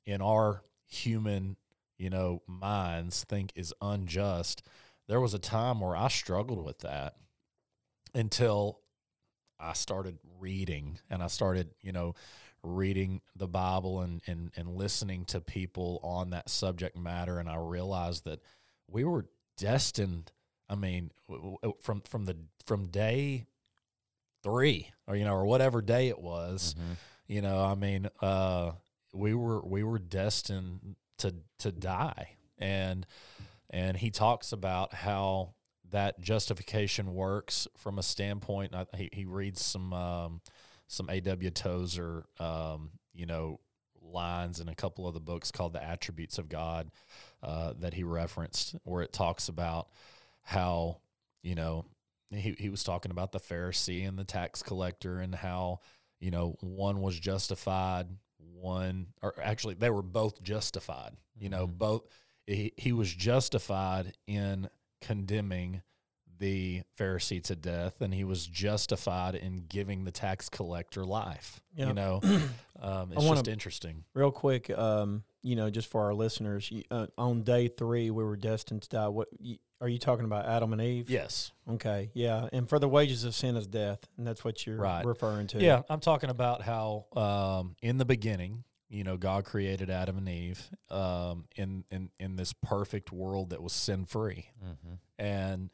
in 0.06 0.20
our 0.20 0.62
human 0.86 1.56
you 1.98 2.10
know 2.10 2.42
minds 2.46 3.24
think 3.24 3.52
is 3.54 3.72
unjust 3.80 4.62
there 5.10 5.20
was 5.20 5.34
a 5.34 5.38
time 5.38 5.80
where 5.80 5.94
i 5.96 6.08
struggled 6.08 6.64
with 6.64 6.78
that 6.78 7.16
until 8.14 8.80
i 9.58 9.72
started 9.72 10.18
reading 10.38 10.98
and 11.10 11.22
i 11.22 11.26
started 11.26 11.70
you 11.82 11.92
know 11.92 12.14
reading 12.62 13.20
the 13.36 13.48
bible 13.48 14.00
and 14.00 14.22
and, 14.26 14.50
and 14.56 14.68
listening 14.76 15.24
to 15.24 15.40
people 15.40 16.00
on 16.02 16.30
that 16.30 16.48
subject 16.48 16.96
matter 16.96 17.38
and 17.38 17.48
i 17.48 17.56
realized 17.56 18.24
that 18.24 18.40
we 18.88 19.04
were 19.04 19.26
destined 19.58 20.32
I 20.72 20.76
mean, 20.76 21.10
from 21.82 22.02
from 22.02 22.26
the 22.26 22.36
from 22.64 22.86
day 22.86 23.46
three, 24.44 24.86
or 25.08 25.16
you 25.16 25.24
know, 25.24 25.34
or 25.34 25.44
whatever 25.44 25.82
day 25.82 26.06
it 26.06 26.20
was, 26.20 26.76
Mm-hmm. 26.78 26.92
you 27.26 27.42
know, 27.42 27.64
I 27.64 27.74
mean, 27.74 28.08
uh, 28.22 28.70
we 29.12 29.34
were 29.34 29.60
we 29.66 29.82
were 29.82 29.98
destined 29.98 30.94
to 31.18 31.34
to 31.58 31.72
die, 31.72 32.36
and 32.56 33.04
and 33.70 33.96
he 33.96 34.10
talks 34.10 34.52
about 34.52 34.92
how 34.92 35.54
that 35.90 36.20
justification 36.20 37.14
works 37.14 37.66
from 37.76 37.98
a 37.98 38.02
standpoint. 38.02 38.74
I, 38.74 38.86
he 38.96 39.08
he 39.12 39.24
reads 39.24 39.64
some 39.64 39.92
um, 39.92 40.40
some 40.86 41.08
A.W. 41.08 41.50
Tozer, 41.50 42.24
um, 42.38 42.90
you 43.12 43.26
know, 43.26 43.60
lines 44.02 44.60
in 44.60 44.68
a 44.68 44.74
couple 44.74 45.06
of 45.06 45.14
the 45.14 45.20
books 45.20 45.50
called 45.50 45.72
the 45.72 45.82
Attributes 45.82 46.38
of 46.38 46.48
God 46.48 46.90
uh, 47.42 47.74
that 47.78 47.94
he 47.94 48.02
referenced, 48.04 48.74
where 48.84 49.02
it 49.02 49.12
talks 49.12 49.48
about 49.48 49.88
how 50.42 50.98
you 51.42 51.54
know 51.54 51.84
he 52.30 52.54
he 52.58 52.68
was 52.68 52.82
talking 52.84 53.10
about 53.10 53.32
the 53.32 53.40
Pharisee 53.40 54.06
and 54.06 54.18
the 54.18 54.24
tax 54.24 54.62
collector 54.62 55.18
and 55.18 55.34
how 55.34 55.80
you 56.20 56.30
know 56.30 56.56
one 56.60 57.00
was 57.00 57.18
justified, 57.18 58.06
one 58.38 59.06
or 59.22 59.34
actually 59.42 59.74
they 59.74 59.90
were 59.90 60.02
both 60.02 60.42
justified. 60.42 61.12
You 61.38 61.48
know, 61.48 61.66
Mhm. 61.66 61.78
both 61.78 62.02
he, 62.50 62.72
he 62.76 62.92
was 62.92 63.12
justified 63.12 64.12
in 64.26 64.68
condemning 65.00 65.82
the 66.38 66.82
Pharisee 66.98 67.42
to 67.44 67.54
death, 67.54 68.00
and 68.00 68.14
he 68.14 68.24
was 68.24 68.46
justified 68.46 69.34
in 69.34 69.64
giving 69.68 70.04
the 70.04 70.10
tax 70.10 70.48
collector 70.48 71.04
life. 71.04 71.60
Yeah. 71.74 71.88
You 71.88 71.92
know, 71.94 72.20
um, 72.80 73.12
it's 73.12 73.22
wanna- 73.22 73.36
just 73.40 73.48
interesting. 73.48 74.04
Real 74.14 74.30
quick, 74.30 74.70
um, 74.70 75.22
you 75.42 75.54
know, 75.56 75.68
just 75.70 75.88
for 75.90 76.02
our 76.04 76.14
listeners, 76.14 76.72
uh, 76.90 77.06
on 77.18 77.42
day 77.42 77.68
three, 77.68 78.10
we 78.10 78.24
were 78.24 78.36
destined 78.36 78.82
to 78.82 78.88
die. 78.88 79.08
What 79.08 79.28
are 79.82 79.88
you 79.88 79.98
talking 79.98 80.24
about? 80.24 80.46
Adam 80.46 80.72
and 80.72 80.80
Eve? 80.80 81.10
Yes. 81.10 81.52
Okay. 81.68 82.10
Yeah. 82.14 82.48
And 82.54 82.68
for 82.68 82.78
the 82.78 82.88
wages 82.88 83.24
of 83.24 83.34
sin 83.34 83.56
is 83.56 83.66
death, 83.66 84.00
and 84.16 84.26
that's 84.26 84.42
what 84.44 84.66
you're 84.66 84.76
Right. 84.76 85.04
referring 85.04 85.46
to. 85.48 85.58
Yeah, 85.62 85.82
I'm 85.90 86.00
talking 86.00 86.30
about 86.30 86.62
how 86.62 87.04
um, 87.16 87.76
in 87.82 87.98
the 87.98 88.04
beginning, 88.06 88.64
you 88.90 89.04
know, 89.04 89.16
God 89.16 89.44
created 89.44 89.88
Adam 89.88 90.18
and 90.18 90.28
Eve 90.28 90.68
um, 90.90 91.44
in 91.56 91.84
in 91.90 92.10
in 92.18 92.36
this 92.36 92.52
perfect 92.52 93.12
world 93.12 93.50
that 93.50 93.62
was 93.62 93.72
sin 93.72 94.04
free, 94.04 94.50
Mm-hmm. 94.62 94.94
and 95.18 95.70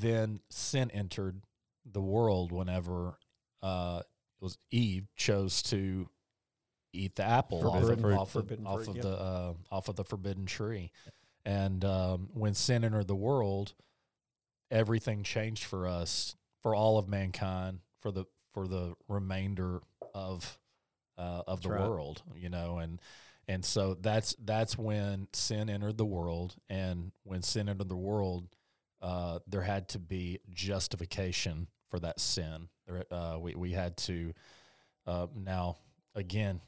then 0.00 0.40
sin 0.50 0.90
entered 0.92 1.42
the 1.90 2.00
world 2.02 2.52
whenever 2.52 3.18
uh, 3.62 4.00
it 4.02 4.44
was 4.44 4.58
Eve 4.70 5.06
chose 5.16 5.62
to 5.62 6.08
eat 6.92 7.16
the 7.16 7.22
apple 7.24 7.66
off 7.66 7.76
of, 7.76 7.80
Forbidden 7.82 8.02
fruit. 8.04 8.16
off 8.16 8.34
of, 8.36 8.52
off 8.66 8.84
fruit, 8.84 8.88
of 8.88 8.96
yep. 8.96 9.04
the 9.04 9.16
uh, 9.18 9.52
off 9.70 9.88
of 9.88 9.96
the 9.96 10.04
forbidden 10.04 10.46
tree, 10.46 10.90
and 11.44 11.84
um, 11.84 12.28
when 12.34 12.54
sin 12.54 12.84
entered 12.84 13.08
the 13.08 13.16
world, 13.16 13.74
everything 14.70 15.22
changed 15.22 15.64
for 15.64 15.86
us, 15.88 16.36
for 16.62 16.74
all 16.74 16.98
of 16.98 17.08
mankind, 17.08 17.80
for 18.00 18.10
the 18.12 18.24
for 18.52 18.66
the 18.68 18.94
remainder 19.08 19.80
of 20.14 20.58
uh, 21.18 21.42
of 21.46 21.62
the 21.62 21.70
right. 21.70 21.88
world, 21.88 22.22
you 22.34 22.48
know, 22.48 22.78
and 22.78 23.00
and 23.46 23.64
so 23.64 23.94
that's 23.94 24.34
that's 24.44 24.78
when 24.78 25.28
sin 25.32 25.68
entered 25.68 25.98
the 25.98 26.04
world, 26.06 26.56
and 26.68 27.12
when 27.24 27.42
sin 27.42 27.68
entered 27.68 27.88
the 27.88 27.96
world, 27.96 28.48
uh, 29.02 29.38
there 29.46 29.62
had 29.62 29.88
to 29.90 29.98
be 29.98 30.40
justification 30.52 31.68
for 31.88 31.98
that 32.00 32.20
sin. 32.20 32.68
There, 32.86 33.04
uh, 33.10 33.38
we 33.40 33.54
we 33.54 33.72
had 33.72 33.96
to 33.98 34.32
uh, 35.06 35.26
now 35.34 35.76
again. 36.14 36.60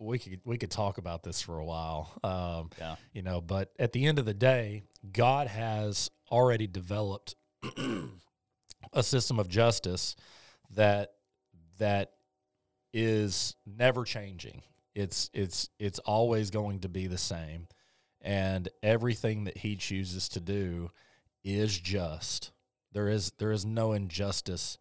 We 0.00 0.18
could 0.18 0.40
we 0.44 0.56
could 0.56 0.70
talk 0.70 0.96
about 0.96 1.22
this 1.22 1.42
for 1.42 1.58
a 1.58 1.64
while, 1.64 2.10
um, 2.24 2.70
Yeah. 2.78 2.96
you 3.12 3.20
know. 3.20 3.42
But 3.42 3.70
at 3.78 3.92
the 3.92 4.06
end 4.06 4.18
of 4.18 4.24
the 4.24 4.32
day, 4.32 4.82
God 5.12 5.46
has 5.46 6.10
already 6.30 6.66
developed 6.66 7.34
a 8.94 9.02
system 9.02 9.38
of 9.38 9.48
justice 9.48 10.16
that 10.70 11.12
that 11.78 12.13
is 12.94 13.56
never 13.66 14.04
changing. 14.04 14.62
It's 14.94 15.28
it's 15.34 15.68
it's 15.78 15.98
always 15.98 16.50
going 16.50 16.78
to 16.80 16.88
be 16.88 17.08
the 17.08 17.18
same, 17.18 17.66
and 18.22 18.68
everything 18.82 19.44
that 19.44 19.58
He 19.58 19.76
chooses 19.76 20.28
to 20.30 20.40
do 20.40 20.90
is 21.42 21.78
just. 21.78 22.52
There 22.92 23.08
is 23.08 23.32
there 23.38 23.50
is 23.50 23.66
no 23.66 23.92
injustice 23.92 24.78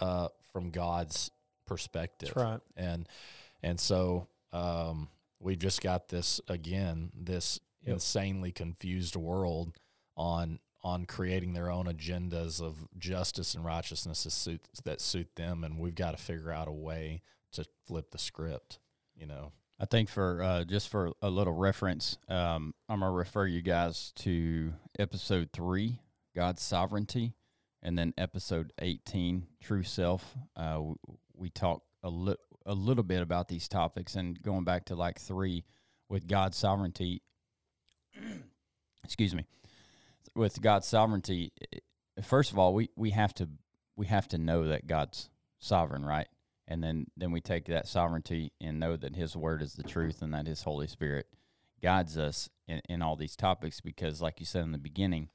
uh, 0.00 0.28
from 0.52 0.70
God's 0.70 1.30
perspective 1.66 2.32
That's 2.34 2.44
right. 2.44 2.60
and 2.76 3.08
and 3.62 3.80
so 3.80 4.28
um, 4.52 5.08
we 5.40 5.56
just 5.56 5.80
got 5.80 6.08
this 6.08 6.40
again 6.46 7.10
this 7.18 7.58
Yep. 7.86 7.94
insanely 7.94 8.50
confused 8.50 9.14
world 9.14 9.76
on 10.16 10.58
on 10.82 11.04
creating 11.04 11.52
their 11.52 11.70
own 11.70 11.84
agendas 11.84 12.62
of 12.62 12.86
justice 12.98 13.54
and 13.54 13.62
righteousness 13.62 14.24
that 14.24 14.30
suit 14.30 14.62
that 14.84 15.02
suit 15.02 15.28
them 15.36 15.64
and 15.64 15.78
we've 15.78 15.94
got 15.94 16.16
to 16.16 16.22
figure 16.22 16.50
out 16.50 16.66
a 16.66 16.72
way 16.72 17.20
to 17.54 17.64
flip 17.86 18.10
the 18.10 18.18
script 18.18 18.78
you 19.16 19.26
know 19.26 19.52
I 19.78 19.86
think 19.86 20.08
for 20.08 20.42
uh, 20.42 20.64
just 20.64 20.88
for 20.88 21.12
a 21.20 21.28
little 21.28 21.52
reference, 21.52 22.16
um, 22.28 22.74
I'm 22.88 23.00
gonna 23.00 23.10
refer 23.10 23.46
you 23.46 23.60
guys 23.60 24.12
to 24.16 24.72
episode 24.98 25.50
three, 25.52 25.98
God's 26.34 26.62
sovereignty, 26.62 27.34
and 27.82 27.98
then 27.98 28.14
episode 28.16 28.72
18, 28.80 29.46
True 29.60 29.82
Self. 29.82 30.36
Uh, 30.56 30.74
w- 30.74 30.96
we 31.36 31.50
talk 31.50 31.82
a 32.04 32.08
little 32.08 32.40
a 32.66 32.72
little 32.72 33.02
bit 33.02 33.20
about 33.20 33.48
these 33.48 33.66
topics, 33.68 34.14
and 34.14 34.40
going 34.40 34.62
back 34.64 34.86
to 34.86 34.94
like 34.94 35.18
three 35.18 35.64
with 36.08 36.28
God's 36.28 36.56
sovereignty. 36.56 37.22
excuse 39.04 39.34
me, 39.34 39.44
with 40.36 40.62
God's 40.62 40.86
sovereignty. 40.86 41.52
First 42.22 42.52
of 42.52 42.60
all, 42.60 42.74
we 42.74 42.90
we 42.94 43.10
have 43.10 43.34
to 43.34 43.48
we 43.96 44.06
have 44.06 44.28
to 44.28 44.38
know 44.38 44.68
that 44.68 44.86
God's 44.86 45.30
sovereign, 45.58 46.04
right? 46.04 46.28
And 46.66 46.82
then 46.82 47.06
then 47.16 47.30
we 47.30 47.40
take 47.40 47.66
that 47.66 47.86
sovereignty 47.86 48.52
and 48.60 48.80
know 48.80 48.96
that 48.96 49.16
his 49.16 49.36
word 49.36 49.62
is 49.62 49.74
the 49.74 49.82
truth 49.82 50.22
and 50.22 50.32
that 50.34 50.46
his 50.46 50.62
holy 50.62 50.86
spirit 50.86 51.26
guides 51.82 52.16
us 52.16 52.48
in, 52.66 52.80
in 52.88 53.02
all 53.02 53.16
these 53.16 53.36
topics 53.36 53.80
because 53.80 54.22
like 54.22 54.40
you 54.40 54.46
said 54.46 54.62
in 54.62 54.72
the 54.72 54.78
beginning 54.78 55.28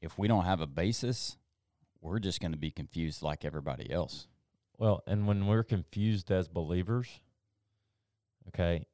if 0.00 0.18
we 0.18 0.28
don't 0.28 0.44
have 0.44 0.60
a 0.60 0.66
basis 0.66 1.36
we're 2.00 2.18
just 2.18 2.40
going 2.40 2.52
to 2.52 2.58
be 2.58 2.70
confused 2.70 3.22
like 3.22 3.44
everybody 3.44 3.90
else 3.90 4.26
Well, 4.76 5.02
and 5.06 5.26
when 5.26 5.46
we're 5.46 5.62
confused 5.62 6.30
as 6.30 6.48
believers, 6.48 7.20
okay, 8.48 8.86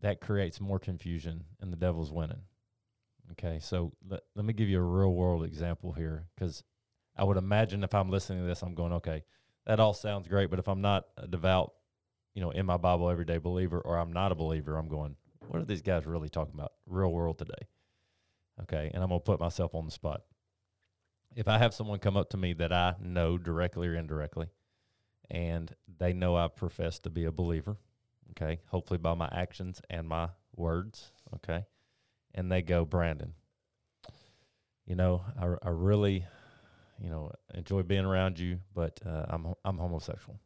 that 0.00 0.20
creates 0.20 0.60
more 0.60 0.78
confusion 0.78 1.44
and 1.60 1.72
the 1.72 1.76
devil's 1.76 2.12
winning. 2.12 2.42
Okay, 3.32 3.58
so 3.60 3.92
let, 4.08 4.20
let 4.34 4.44
me 4.44 4.52
give 4.52 4.68
you 4.68 4.78
a 4.78 4.82
real 4.82 5.12
world 5.12 5.44
example 5.44 5.92
here 5.92 6.26
because 6.34 6.64
I 7.16 7.24
would 7.24 7.36
imagine 7.36 7.84
if 7.84 7.94
I'm 7.94 8.10
listening 8.10 8.40
to 8.40 8.46
this, 8.46 8.62
I'm 8.62 8.74
going, 8.74 8.92
okay, 8.94 9.24
that 9.68 9.80
all 9.80 9.92
sounds 9.92 10.26
great, 10.26 10.48
but 10.48 10.58
if 10.58 10.66
I'm 10.66 10.80
not 10.80 11.04
a 11.18 11.28
devout, 11.28 11.74
you 12.34 12.40
know, 12.40 12.50
in 12.50 12.64
my 12.64 12.78
Bible 12.78 13.10
everyday 13.10 13.36
believer, 13.36 13.78
or 13.78 13.98
I'm 13.98 14.14
not 14.14 14.32
a 14.32 14.34
believer, 14.34 14.76
I'm 14.76 14.88
going, 14.88 15.14
what 15.46 15.60
are 15.60 15.66
these 15.66 15.82
guys 15.82 16.06
really 16.06 16.30
talking 16.30 16.54
about? 16.54 16.72
Real 16.86 17.12
world 17.12 17.38
today. 17.38 17.68
Okay, 18.62 18.90
and 18.92 19.02
I'm 19.02 19.10
gonna 19.10 19.20
put 19.20 19.38
myself 19.38 19.74
on 19.74 19.84
the 19.84 19.92
spot. 19.92 20.22
If 21.36 21.48
I 21.48 21.58
have 21.58 21.74
someone 21.74 21.98
come 21.98 22.16
up 22.16 22.30
to 22.30 22.38
me 22.38 22.54
that 22.54 22.72
I 22.72 22.94
know 22.98 23.36
directly 23.36 23.86
or 23.86 23.94
indirectly, 23.94 24.48
and 25.30 25.72
they 25.98 26.14
know 26.14 26.34
I 26.34 26.48
profess 26.48 26.98
to 27.00 27.10
be 27.10 27.26
a 27.26 27.30
believer, 27.30 27.76
okay, 28.30 28.60
hopefully 28.68 28.98
by 28.98 29.12
my 29.12 29.28
actions 29.30 29.82
and 29.90 30.08
my 30.08 30.30
words, 30.56 31.12
okay, 31.36 31.66
and 32.34 32.50
they 32.50 32.62
go, 32.62 32.86
Brandon, 32.86 33.34
you 34.86 34.96
know, 34.96 35.24
I, 35.38 35.68
I 35.68 35.70
really, 35.70 36.26
you 37.00 37.10
know, 37.10 37.30
enjoy 37.54 37.82
being 37.82 38.04
around 38.04 38.38
you, 38.38 38.58
but 38.74 39.00
uh, 39.06 39.26
I'm 39.28 39.54
I'm 39.64 39.78
homosexual. 39.78 40.38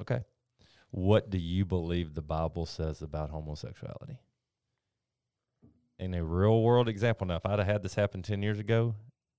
Okay, 0.00 0.20
what 0.90 1.30
do 1.30 1.38
you 1.38 1.64
believe 1.64 2.14
the 2.14 2.22
Bible 2.22 2.66
says 2.66 3.02
about 3.02 3.30
homosexuality? 3.30 4.18
In 5.98 6.12
a 6.14 6.24
real 6.24 6.60
world 6.62 6.88
example, 6.88 7.26
now 7.26 7.36
if 7.36 7.46
I'd 7.46 7.58
have 7.58 7.68
had 7.68 7.82
this 7.82 7.94
happen 7.94 8.22
ten 8.22 8.42
years 8.42 8.58
ago, 8.58 8.96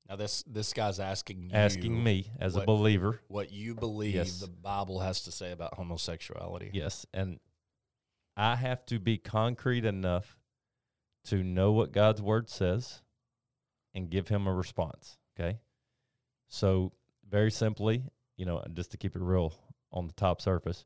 Now 0.08 0.16
this 0.16 0.44
this 0.44 0.72
guy's 0.72 1.00
asking 1.00 1.52
asking 1.54 2.02
me 2.02 2.32
as 2.40 2.56
a 2.56 2.62
believer, 2.62 3.20
what 3.28 3.52
you 3.52 3.76
believe 3.76 4.16
Yes. 4.16 4.40
the 4.40 4.48
Bible 4.48 5.00
has 5.02 5.22
to 5.24 5.32
say 5.32 5.52
about 5.52 5.74
homosexuality. 5.74 6.72
Yes, 6.74 7.06
and 7.14 7.40
I 8.38 8.56
have 8.56 8.86
to 8.88 9.00
be 9.00 9.18
concrete 9.18 9.84
enough 9.86 10.38
to 11.26 11.44
know 11.44 11.72
what 11.74 11.92
God's 11.92 12.22
word 12.22 12.50
says 12.50 13.02
and 13.94 14.10
give 14.10 14.28
him 14.30 14.46
a 14.48 14.54
response, 14.54 15.18
okay? 15.38 15.60
So, 16.48 16.92
very 17.30 17.52
simply, 17.52 18.04
you 18.38 18.46
know, 18.46 18.64
just 18.74 18.92
to 18.92 18.98
keep 18.98 19.16
it 19.16 19.22
real 19.22 19.54
on 19.92 20.08
the 20.08 20.14
top 20.14 20.42
surface, 20.42 20.86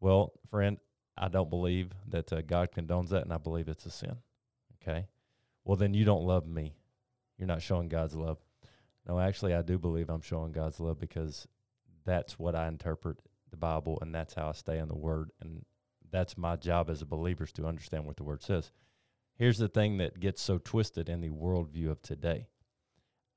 well, 0.00 0.32
friend, 0.50 0.78
I 1.16 1.28
don't 1.28 1.50
believe 1.50 1.92
that 2.08 2.32
uh, 2.32 2.42
God 2.42 2.70
condones 2.72 3.10
that 3.10 3.22
and 3.22 3.32
I 3.32 3.38
believe 3.38 3.68
it's 3.68 3.86
a 3.86 3.90
sin. 3.90 4.16
Okay? 4.82 5.06
Well, 5.64 5.76
then 5.76 5.94
you 5.94 6.04
don't 6.04 6.24
love 6.24 6.46
me. 6.46 6.74
You're 7.38 7.48
not 7.48 7.62
showing 7.62 7.88
God's 7.88 8.14
love. 8.14 8.38
No, 9.06 9.18
actually, 9.20 9.54
I 9.54 9.62
do 9.62 9.78
believe 9.78 10.08
I'm 10.08 10.22
showing 10.22 10.52
God's 10.52 10.80
love 10.80 10.98
because 10.98 11.46
that's 12.04 12.38
what 12.38 12.54
I 12.54 12.68
interpret 12.68 13.18
the 13.50 13.56
Bible, 13.56 13.98
and 14.00 14.14
that's 14.14 14.34
how 14.34 14.48
I 14.48 14.52
stay 14.52 14.78
in 14.78 14.88
the 14.88 14.96
Word, 14.96 15.30
and 15.40 15.64
that's 16.10 16.38
my 16.38 16.56
job 16.56 16.90
as 16.90 17.02
a 17.02 17.06
believer 17.06 17.44
is 17.44 17.52
to 17.52 17.66
understand 17.66 18.04
what 18.04 18.16
the 18.16 18.24
Word 18.24 18.42
says. 18.42 18.72
Here's 19.36 19.58
the 19.58 19.68
thing 19.68 19.98
that 19.98 20.20
gets 20.20 20.40
so 20.40 20.58
twisted 20.58 21.08
in 21.08 21.20
the 21.20 21.30
worldview 21.30 21.90
of 21.90 22.02
today: 22.02 22.48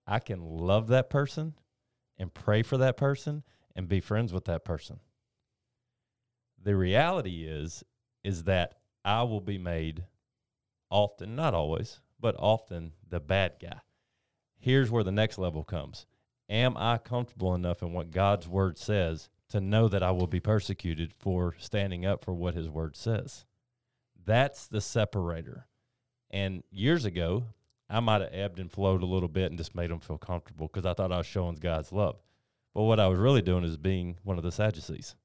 I 0.07 0.19
can 0.19 0.41
love 0.41 0.87
that 0.87 1.09
person 1.09 1.53
and 2.17 2.33
pray 2.33 2.63
for 2.63 2.77
that 2.77 2.97
person 2.97 3.43
and 3.75 3.87
be 3.87 3.99
friends 3.99 4.31
with 4.31 4.45
that 4.45 4.63
person. 4.63 4.99
The 6.63 6.75
reality 6.75 7.45
is 7.45 7.83
is 8.23 8.43
that 8.43 8.75
I 9.05 9.23
will 9.23 9.41
be 9.41 9.57
made 9.57 10.05
often, 10.89 11.35
not 11.35 11.53
always, 11.53 11.99
but 12.19 12.35
often 12.39 12.93
the 13.07 13.19
bad 13.19 13.53
guy. 13.61 13.79
Here's 14.57 14.89
where 14.89 15.03
the 15.03 15.11
next 15.11 15.37
level 15.37 15.63
comes. 15.63 16.05
Am 16.49 16.75
I 16.77 16.97
comfortable 16.97 17.53
enough 17.53 17.81
in 17.81 17.93
what 17.93 18.11
God's 18.11 18.47
word 18.47 18.77
says 18.77 19.29
to 19.49 19.61
know 19.61 19.87
that 19.87 20.03
I 20.03 20.11
will 20.11 20.27
be 20.27 20.39
persecuted 20.39 21.13
for 21.13 21.55
standing 21.59 22.05
up 22.05 22.23
for 22.23 22.33
what 22.33 22.55
his 22.55 22.69
word 22.69 22.95
says? 22.95 23.45
That's 24.25 24.67
the 24.67 24.81
separator. 24.81 25.67
And 26.29 26.63
years 26.71 27.05
ago, 27.05 27.45
I 27.89 27.99
might 28.01 28.21
have 28.21 28.33
ebbed 28.33 28.59
and 28.59 28.71
flowed 28.71 29.01
a 29.01 29.05
little 29.05 29.29
bit 29.29 29.49
and 29.49 29.57
just 29.57 29.75
made 29.75 29.89
them 29.89 29.99
feel 29.99 30.17
comfortable 30.17 30.67
because 30.67 30.85
I 30.85 30.93
thought 30.93 31.11
I 31.11 31.17
was 31.17 31.25
showing 31.25 31.55
God's 31.55 31.91
love. 31.91 32.17
But 32.73 32.83
what 32.83 32.99
I 32.99 33.07
was 33.07 33.17
really 33.17 33.41
doing 33.41 33.63
is 33.63 33.77
being 33.77 34.17
one 34.23 34.37
of 34.37 34.43
the 34.43 34.51
Sadducees. 34.51 35.15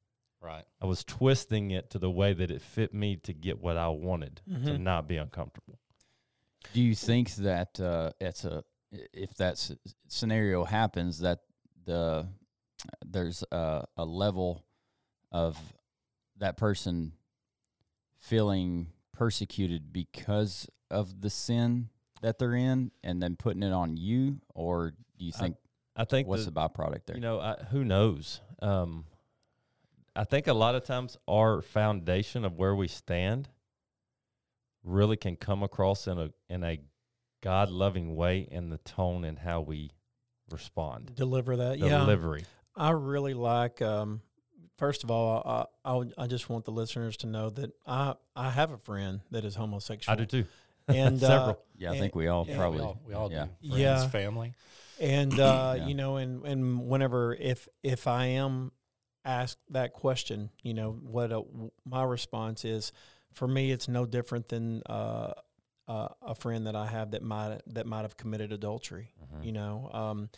Right. 0.41 0.65
I 0.81 0.87
was 0.87 1.05
twisting 1.05 1.71
it 1.71 1.91
to 1.91 1.99
the 1.99 2.11
way 2.11 2.33
that 2.33 2.51
it 2.51 2.63
fit 2.63 2.93
me 2.95 3.17
to 3.17 3.33
get 3.33 3.61
what 3.61 3.77
I 3.77 3.89
wanted 3.89 4.41
to 4.47 4.53
Mhm. 4.73 4.81
not 4.81 5.07
be 5.09 5.17
uncomfortable. 5.17 5.79
Do 6.73 6.81
you 6.83 6.95
think 6.95 7.35
that 7.37 7.79
uh, 7.81 8.13
it's 8.21 8.45
a 8.45 8.65
if 9.13 9.35
that 9.37 9.59
scenario 10.09 10.65
happens 10.65 11.19
that 11.21 11.41
the 11.85 12.29
there's 13.05 13.43
a, 13.51 13.85
a 13.97 14.05
level 14.05 14.65
of 15.31 15.59
that 16.37 16.57
person 16.57 17.13
feeling 18.19 18.89
persecuted 19.13 19.93
because 19.93 20.69
of 20.91 21.21
the 21.21 21.31
sin 21.31 21.89
that 22.23 22.39
they're 22.39 22.55
in, 22.55 22.91
and 23.05 23.23
then 23.23 23.37
putting 23.37 23.63
it 23.63 23.73
on 23.73 23.97
you, 23.97 24.41
or 24.55 24.91
do 25.19 25.25
you 25.25 25.33
think 25.33 25.57
I 25.95 26.05
think 26.05 26.27
what's 26.27 26.45
the- 26.47 26.51
the 26.51 26.61
byproduct 26.61 27.05
there? 27.07 27.17
You 27.17 27.23
know, 27.23 27.39
I, 27.41 27.57
who 27.71 27.85
knows? 27.85 28.41
Um, 28.61 29.05
I 30.17 30.25
think 30.25 30.47
a 30.47 30.53
lot 30.55 30.75
of 30.75 30.85
times 30.85 31.17
our 31.29 31.61
foundation 31.63 32.45
of 32.45 32.57
where 32.57 32.75
we 32.75 32.89
stand 32.89 33.49
really 34.85 35.17
can 35.17 35.37
come 35.37 35.63
across 35.63 36.07
in 36.07 36.19
a 36.19 36.31
in 36.49 36.65
a 36.65 36.81
God 37.43 37.71
loving 37.71 38.15
way 38.17 38.41
in 38.51 38.71
the 38.71 38.79
tone 38.79 39.25
and 39.25 39.39
how 39.39 39.61
we 39.61 39.91
respond. 40.51 41.15
Deliver 41.15 41.57
that. 41.57 41.79
Yeah. 41.79 41.99
Delivery. 41.99 42.45
I 42.77 42.91
really 42.91 43.35
like. 43.35 43.83
Um, 43.83 44.23
first 44.79 45.03
of 45.05 45.11
all, 45.11 45.69
I, 45.85 45.91
I 45.91 46.03
I 46.19 46.27
just 46.27 46.49
want 46.49 46.65
the 46.65 46.73
listeners 46.73 47.17
to 47.19 47.27
know 47.27 47.51
that 47.51 47.73
I 47.87 48.15
I 48.37 48.51
have 48.51 48.71
a 48.71 48.79
friend 48.79 49.21
that 49.31 49.45
is 49.45 49.55
homosexual. 49.57 50.13
I 50.13 50.25
do 50.25 50.27
too. 50.27 50.49
And 50.89 51.17
uh, 51.23 51.27
Several. 51.27 51.65
yeah, 51.77 51.89
I 51.89 51.93
and- 51.93 52.01
think 52.01 52.15
we 52.15 52.29
all 52.29 52.45
and- 52.47 52.57
probably 52.57 52.81
we 52.81 52.85
all, 52.85 53.01
we 53.09 53.15
all 53.15 53.31
yeah. 53.33 53.47
do. 53.63 53.69
Friends, 53.69 53.81
Yeah. 53.81 54.09
family. 54.09 54.55
and 55.01 55.33
uh, 55.41 55.75
Yeah. 55.79 55.87
you 55.87 55.95
know, 55.95 56.17
and 56.17 56.45
and 56.45 56.87
whenever 56.89 57.35
if 57.35 57.69
if 57.83 58.07
I 58.07 58.27
am 58.27 58.73
asked 59.25 59.59
that 59.71 59.93
question, 59.93 60.51
you 60.63 60.75
know, 60.75 60.93
what 60.93 61.31
a, 61.33 61.43
my 61.85 62.03
response 62.03 62.65
is, 62.65 62.93
for 63.33 63.47
me, 63.47 63.71
it's 63.71 63.87
no 63.89 64.05
different 64.05 64.49
than 64.49 64.83
uh, 64.87 65.33
uh, 65.89 66.09
a 66.23 66.35
friend 66.35 66.67
that 66.67 66.75
I 66.77 66.87
have 66.87 67.13
that 67.13 67.23
might 67.23 67.61
that 67.67 67.87
might 67.87 68.03
have 68.03 68.17
committed 68.17 68.53
adultery. 68.53 69.13
Mhm. 69.23 69.45
You 69.45 69.53
know, 69.53 69.91
um, 69.93 70.29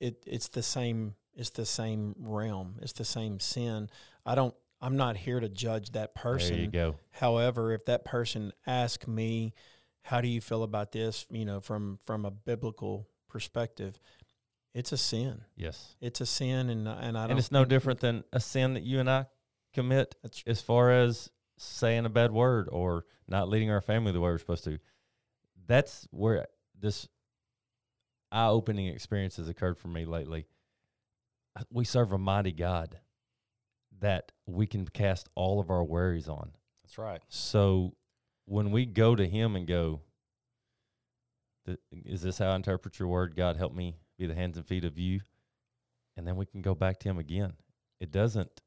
it 0.00 0.22
it's 0.26 0.48
the 0.48 0.62
same. 0.62 1.14
It's 1.34 1.50
the 1.50 1.66
same 1.66 2.14
realm. 2.18 2.76
It's 2.80 2.92
the 2.92 3.04
same 3.04 3.40
sin. 3.40 3.90
I 4.24 4.34
don't. 4.34 4.54
I'm 4.80 4.96
not 4.96 5.16
here 5.16 5.40
to 5.40 5.48
judge 5.48 5.90
that 5.92 6.14
person. 6.14 6.54
There 6.56 6.64
you 6.64 6.70
go. 6.70 6.96
However, 7.10 7.72
if 7.72 7.86
that 7.86 8.04
person 8.04 8.52
asks 8.66 9.06
me, 9.06 9.54
"How 10.06 10.20
do 10.20 10.28
you 10.28 10.40
feel 10.40 10.62
about 10.62 10.92
this?" 10.92 11.26
You 11.30 11.44
know, 11.44 11.60
from 11.60 11.98
from 12.04 12.24
a 12.24 12.30
biblical 12.30 13.08
perspective, 13.28 14.00
it's 14.74 14.92
a 14.92 14.96
sin. 14.96 15.44
Yes. 15.56 15.96
It's 16.00 16.20
a 16.20 16.26
sin, 16.26 16.70
and 16.70 16.88
and 16.88 17.16
I 17.18 17.22
don't. 17.22 17.30
And 17.32 17.38
it's 17.38 17.52
no 17.52 17.60
think- 17.60 17.70
different 17.70 18.00
than 18.00 18.24
a 18.32 18.40
sin 18.40 18.74
that 18.74 18.82
you 18.82 19.00
and 19.00 19.10
I 19.10 19.26
commit 19.72 20.14
That's 20.22 20.42
as 20.46 20.60
far 20.62 20.90
as 20.90 21.30
saying 21.58 22.06
a 22.06 22.10
bad 22.10 22.32
word 22.32 22.68
or 22.70 23.04
not 23.28 23.48
leading 23.48 23.70
our 23.70 23.80
family 23.80 24.12
the 24.12 24.20
way 24.20 24.30
we're 24.30 24.38
supposed 24.38 24.64
to. 24.64 24.78
That's 25.66 26.06
where 26.10 26.46
this 26.78 27.08
eye 28.30 28.48
opening 28.48 28.86
experience 28.88 29.36
has 29.36 29.48
occurred 29.48 29.78
for 29.78 29.88
me 29.88 30.04
lately. 30.04 30.46
Uh, 31.56 31.64
We 31.70 31.84
serve 31.84 32.12
a 32.12 32.18
mighty 32.18 32.52
God 32.52 33.00
that 33.98 34.32
we 34.46 34.66
can 34.66 34.86
cast 34.86 35.28
all 35.34 35.58
of 35.60 35.70
our 35.70 35.82
worries 35.84 36.28
on. 36.28 36.52
That's 36.82 36.98
right. 36.98 37.22
So 37.28 37.96
when 38.46 38.70
we 38.70 38.86
go 38.86 39.14
to 39.14 39.26
Him 39.26 39.54
and 39.56 39.66
go, 39.66 40.00
Is 41.92 42.22
this 42.22 42.38
how 42.38 42.50
I 42.50 42.56
interpret 42.56 42.98
your 42.98 43.08
word? 43.08 43.34
God, 43.36 43.56
help 43.56 43.74
me 43.74 43.96
be 44.18 44.26
the 44.26 44.34
hands 44.34 44.56
and 44.56 44.66
feet 44.66 44.84
of 44.84 44.98
you. 44.98 45.20
And 46.16 46.26
then 46.26 46.36
we 46.36 46.46
can 46.46 46.62
go 46.62 46.74
back 46.74 46.98
to 47.00 47.08
Him 47.08 47.18
again. 47.18 47.54
It 48.00 48.10
doesn't, 48.12 48.60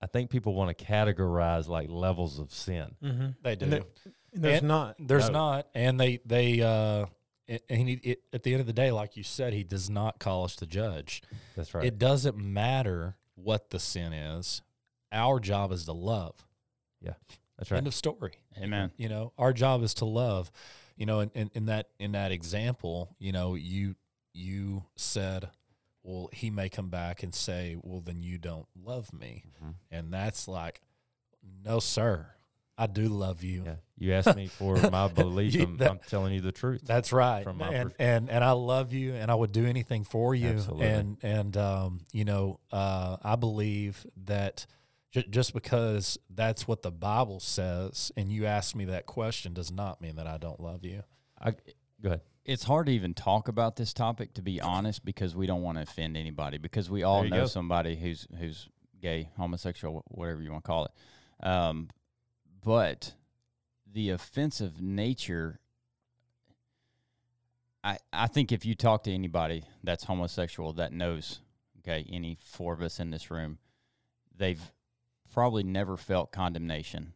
I 0.00 0.06
think 0.06 0.30
people 0.30 0.54
want 0.54 0.76
to 0.76 0.84
categorize 0.84 1.68
like 1.68 1.88
levels 1.90 2.38
of 2.38 2.52
sin. 2.52 2.94
Mhm. 3.02 3.34
They 3.42 3.56
do. 3.56 3.64
And 3.64 3.72
there- 3.72 3.84
and 4.32 4.44
there's 4.44 4.58
And 4.58 4.68
not. 4.68 4.96
There's 4.98 5.26
No. 5.30 5.32
not, 5.32 5.68
and 5.74 5.98
they 5.98 6.18
they 6.24 6.60
uh, 6.60 7.06
and 7.48 7.88
he, 7.88 7.94
it, 7.94 8.22
at 8.32 8.42
the 8.42 8.52
end 8.52 8.60
of 8.60 8.66
the 8.66 8.74
day, 8.74 8.92
like 8.92 9.16
you 9.16 9.22
said, 9.22 9.54
he 9.54 9.64
does 9.64 9.88
not 9.88 10.18
call 10.20 10.44
us 10.44 10.54
to 10.56 10.66
judge. 10.66 11.22
That's 11.56 11.72
right. 11.72 11.82
It 11.84 11.98
doesn't 11.98 12.36
matter 12.36 13.16
what 13.36 13.70
the 13.70 13.78
sin 13.80 14.12
is. 14.12 14.60
Our 15.10 15.40
job 15.40 15.72
is 15.72 15.86
to 15.86 15.94
love. 15.94 16.46
Yeah, 17.00 17.14
that's 17.56 17.70
right. 17.70 17.78
End 17.78 17.86
of 17.86 17.94
story. 17.94 18.32
Amen. 18.60 18.90
You 18.96 19.08
know, 19.08 19.32
our 19.38 19.52
job 19.52 19.82
is 19.82 19.94
to 19.94 20.04
love. 20.04 20.50
You 20.96 21.06
know, 21.06 21.20
in, 21.20 21.30
in, 21.34 21.50
in 21.54 21.66
that 21.66 21.88
in 21.98 22.12
that 22.12 22.32
example, 22.32 23.14
you 23.18 23.32
know, 23.32 23.54
you 23.54 23.94
you 24.34 24.84
said, 24.96 25.48
well, 26.02 26.28
he 26.32 26.50
may 26.50 26.68
come 26.68 26.88
back 26.88 27.22
and 27.22 27.34
say, 27.34 27.76
well, 27.82 28.00
then 28.00 28.22
you 28.22 28.38
don't 28.38 28.66
love 28.80 29.12
me, 29.12 29.44
Mhm. 29.62 29.74
and 29.90 30.12
that's 30.12 30.48
like, 30.48 30.80
no, 31.64 31.78
sir, 31.80 32.26
I 32.76 32.86
do 32.86 33.08
love 33.08 33.42
you. 33.42 33.62
Yeah. 33.66 33.74
You 33.96 34.12
asked 34.14 34.36
me 34.36 34.46
for 34.46 34.76
my 34.90 35.08
belief. 35.08 35.54
You- 35.54 35.64
I'm, 35.64 35.76
that- 35.78 35.90
I'm 35.90 35.98
telling 36.08 36.32
you 36.34 36.40
the 36.40 36.52
truth. 36.52 36.82
That's 36.84 37.12
right. 37.12 37.42
From 37.44 37.58
my 37.58 37.68
and, 37.72 37.92
and 37.98 38.30
and 38.30 38.44
I 38.44 38.52
love 38.52 38.92
you 38.92 39.14
and 39.14 39.30
I 39.30 39.34
would 39.34 39.52
do 39.52 39.66
anything 39.66 40.04
for 40.04 40.34
you. 40.34 40.50
Absolutely. 40.50 40.86
And 40.86 41.16
and 41.22 41.56
um, 41.56 42.00
you 42.12 42.24
know, 42.24 42.60
uh, 42.72 43.16
I 43.22 43.36
believe 43.36 44.04
that 44.26 44.58
j- 44.58 44.74
just 45.10 45.54
because 45.54 46.18
that's 46.28 46.68
what 46.68 46.82
the 46.82 46.90
Bible 46.90 47.40
says 47.40 48.12
and 48.16 48.30
you 48.30 48.46
ask 48.46 48.74
me 48.74 48.84
that 48.86 49.06
question 49.06 49.54
does 49.54 49.70
not 49.72 50.00
mean 50.00 50.16
that 50.16 50.26
I 50.26 50.38
don't 50.38 50.60
love 50.60 50.84
you. 50.84 51.02
I, 51.40 51.52
Go 52.02 52.08
ahead. 52.10 52.20
it's 52.44 52.64
hard 52.64 52.86
to 52.86 52.92
even 52.92 53.14
talk 53.14 53.48
about 53.48 53.76
this 53.76 53.92
topic 53.92 54.34
to 54.34 54.42
be 54.42 54.60
honest 54.60 55.04
because 55.04 55.34
we 55.34 55.46
don't 55.46 55.62
want 55.62 55.78
to 55.78 55.82
offend 55.82 56.16
anybody 56.16 56.58
because 56.58 56.90
we 56.90 57.02
all 57.02 57.24
know 57.24 57.40
go. 57.42 57.46
somebody 57.46 57.96
who's 57.96 58.26
who's 58.38 58.68
gay, 59.00 59.30
homosexual, 59.36 60.02
whatever 60.08 60.42
you 60.42 60.50
want 60.50 60.64
to 60.64 60.68
call 60.68 60.84
it. 60.86 61.46
Um, 61.46 61.88
but 62.64 63.14
the 63.90 64.10
offensive 64.10 64.80
nature, 64.82 65.60
I 67.82 67.98
I 68.12 68.26
think 68.26 68.52
if 68.52 68.66
you 68.66 68.74
talk 68.74 69.04
to 69.04 69.12
anybody 69.12 69.64
that's 69.82 70.04
homosexual 70.04 70.72
that 70.74 70.92
knows, 70.92 71.40
okay, 71.78 72.06
any 72.10 72.36
four 72.42 72.74
of 72.74 72.82
us 72.82 73.00
in 73.00 73.10
this 73.10 73.30
room, 73.30 73.58
they've 74.36 74.60
probably 75.32 75.62
never 75.62 75.96
felt 75.96 76.32
condemnation. 76.32 77.12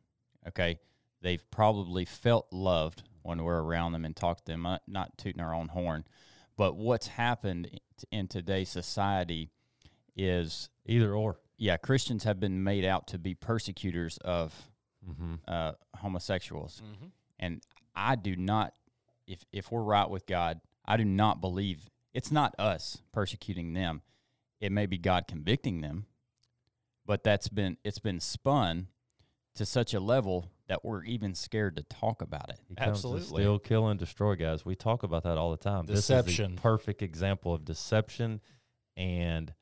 Okay, 0.49 0.79
they've 1.21 1.49
probably 1.51 2.05
felt 2.05 2.47
loved 2.53 3.03
when 3.23 3.43
we're 3.43 3.63
around 3.63 3.93
them 3.93 4.05
and 4.05 4.17
talk 4.17 4.39
to 4.39 4.45
them, 4.45 4.63
not, 4.63 4.83
not 4.89 5.17
tooting 5.17 5.41
our 5.41 5.55
own 5.55 5.69
horn. 5.69 6.05
But 6.57 6.77
what's 6.77 7.07
happened 7.07 7.71
in 8.11 8.27
today's 8.29 8.69
society 8.69 9.51
is, 10.17 10.69
Either 10.87 11.15
or. 11.15 11.39
yeah, 11.57 11.77
Christians 11.77 12.25
have 12.25 12.41
been 12.41 12.63
made 12.65 12.85
out 12.85 13.07
to 13.09 13.19
be 13.19 13.35
persecutors 13.35 14.19
of 14.19 14.55
Mm-hmm. 15.09 15.35
uh, 15.49 15.73
homosexuals, 15.97 16.81
Mm-hmm. 16.85 17.07
and 17.41 17.61
I 17.97 18.15
do 18.15 18.37
not. 18.37 18.73
If 19.27 19.45
if 19.51 19.73
we're 19.73 19.83
right 19.83 20.09
with 20.09 20.27
God, 20.27 20.61
I 20.85 20.97
do 20.97 21.05
not 21.05 21.41
believe 21.41 21.91
it's 22.15 22.31
not 22.31 22.55
us 22.59 22.99
persecuting 23.13 23.73
them. 23.73 24.03
It 24.61 24.71
may 24.71 24.87
be 24.87 24.99
God 24.99 25.25
convicting 25.27 25.81
them, 25.81 26.07
but 27.07 27.23
that's 27.25 27.49
been 27.49 27.77
it's 27.85 27.99
been 27.99 28.21
spun 28.21 28.89
to 29.55 29.67
such 29.67 29.93
a 29.95 30.01
level 30.01 30.51
that 30.69 30.85
we're 30.85 31.05
even 31.05 31.35
scared 31.35 31.77
to 31.77 31.83
talk 31.83 32.23
about 32.23 32.49
it. 32.49 32.59
He 32.69 32.75
Absolutely. 32.79 33.21
to 33.21 33.27
steal, 33.27 33.59
kill, 33.59 33.89
and 33.89 34.01
destroy, 34.01 34.35
guys. 34.37 34.65
We 34.65 34.75
talk 34.75 35.03
about 35.03 35.25
that 35.25 35.37
all 35.37 35.51
the 35.51 35.59
time. 35.59 35.85
This 35.85 35.99
is 35.99 36.07
Deception. 36.07 36.57
perfect 36.57 37.03
example 37.03 37.53
of 37.53 37.65
deception. 37.65 38.41
And 38.97 39.53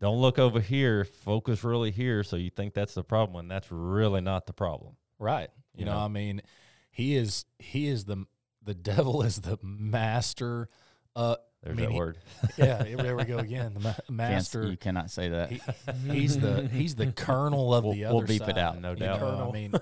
don't 0.00 0.20
look 0.20 0.38
over 0.40 0.58
here. 0.60 1.04
Focus 1.04 1.62
really 1.62 1.92
here. 1.92 2.24
So 2.24 2.36
you 2.36 2.50
think 2.50 2.74
that's 2.74 2.94
the 2.94 3.04
problem, 3.04 3.36
and 3.40 3.50
that's 3.50 3.70
really 3.70 4.20
not 4.20 4.46
the 4.46 4.52
problem. 4.52 4.96
Right. 5.20 5.50
You, 5.74 5.80
You 5.80 5.84
know, 5.86 5.94
know? 5.94 6.04
I 6.04 6.08
mean, 6.08 6.42
he 6.90 7.14
is 7.14 7.44
he 7.58 7.86
is 7.86 8.04
the 8.06 8.24
the 8.64 8.74
devil 8.90 9.22
is 9.22 9.36
the 9.36 9.58
master. 9.62 10.68
Uh, 11.14 11.36
There's 11.62 11.76
mean, 11.76 11.86
that 11.86 11.92
he- 11.92 11.98
word. 11.98 12.18
yeah, 12.56 12.82
there 12.82 13.16
we 13.16 13.24
go 13.24 13.38
again. 13.38 13.74
The 13.74 13.80
ma- 13.80 13.92
Can't- 13.92 14.10
master. 14.10 14.66
you 14.66 14.76
cannot 14.78 15.10
say 15.10 15.28
that. 15.28 15.50
He, 15.50 15.60
he's 16.08 16.38
the 16.38 16.66
he's 16.68 16.94
the 16.94 17.12
colonel 17.12 17.74
of 17.74 17.84
We'll- 17.84 17.92
the 17.94 18.04
we'll 18.04 18.18
other 18.18 18.26
beep 18.26 18.48
it 18.48 18.56
out. 18.58 18.80
No 18.80 18.94
doubt. 18.94 19.20
know? 19.20 19.48
I 19.48 19.52
mean, 19.52 19.74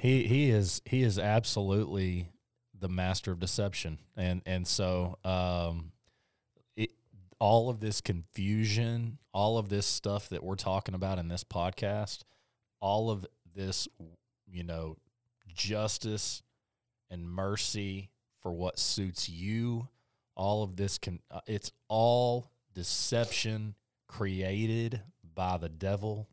he 0.00 0.24
he 0.26 0.50
is 0.50 0.82
he 0.84 1.02
is 1.02 1.18
absolutely 1.18 2.28
the 2.78 2.88
master 2.88 3.32
of 3.32 3.40
deception, 3.40 3.98
and 4.16 4.40
and 4.46 4.68
so 4.68 5.18
um, 5.24 5.90
it 6.76 6.90
all 7.40 7.70
of 7.70 7.80
this 7.80 8.00
confusion, 8.00 9.18
all 9.32 9.58
of 9.58 9.68
this 9.68 9.86
stuff 9.86 10.28
that 10.28 10.44
we're 10.44 10.54
talking 10.54 10.94
about 10.94 11.18
in 11.18 11.26
this 11.28 11.42
podcast, 11.42 12.20
all 12.80 13.10
of 13.10 13.26
this, 13.54 13.88
you 14.46 14.62
know, 14.62 14.96
justice 15.48 16.42
and 17.10 17.28
mercy 17.28 18.10
for 18.42 18.52
what 18.52 18.78
suits 18.78 19.28
you, 19.28 19.88
all 20.36 20.62
of 20.62 20.76
this 20.76 20.98
can 20.98 21.18
uh, 21.30 21.40
it's 21.46 21.72
all 21.88 22.50
deception 22.74 23.74
created 24.06 25.00
by 25.34 25.58
the 25.58 25.68
devil, 25.68 26.28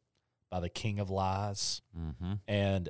by 0.52 0.60
the 0.60 0.70
king 0.70 1.00
of 1.00 1.10
lies 1.10 1.82
Mm-hmm. 1.98 2.34
and 2.48 2.90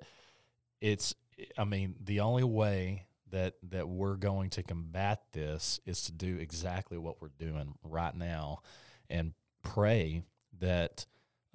it's 0.82 1.15
i 1.58 1.63
mean 1.63 1.95
the 2.04 2.19
only 2.19 2.43
way 2.43 3.06
that 3.32 3.56
that 3.69 3.88
we're 3.88 4.15
going 4.17 4.49
to 4.52 4.63
combat 4.63 5.21
this 5.32 5.80
is 5.86 6.04
to 6.04 6.12
do 6.12 6.38
exactly 6.38 6.97
what 6.97 7.21
we're 7.21 7.30
doing 7.39 7.73
right 7.84 8.15
now 8.15 8.60
and 9.10 9.34
pray 9.63 10.23
that 10.60 11.06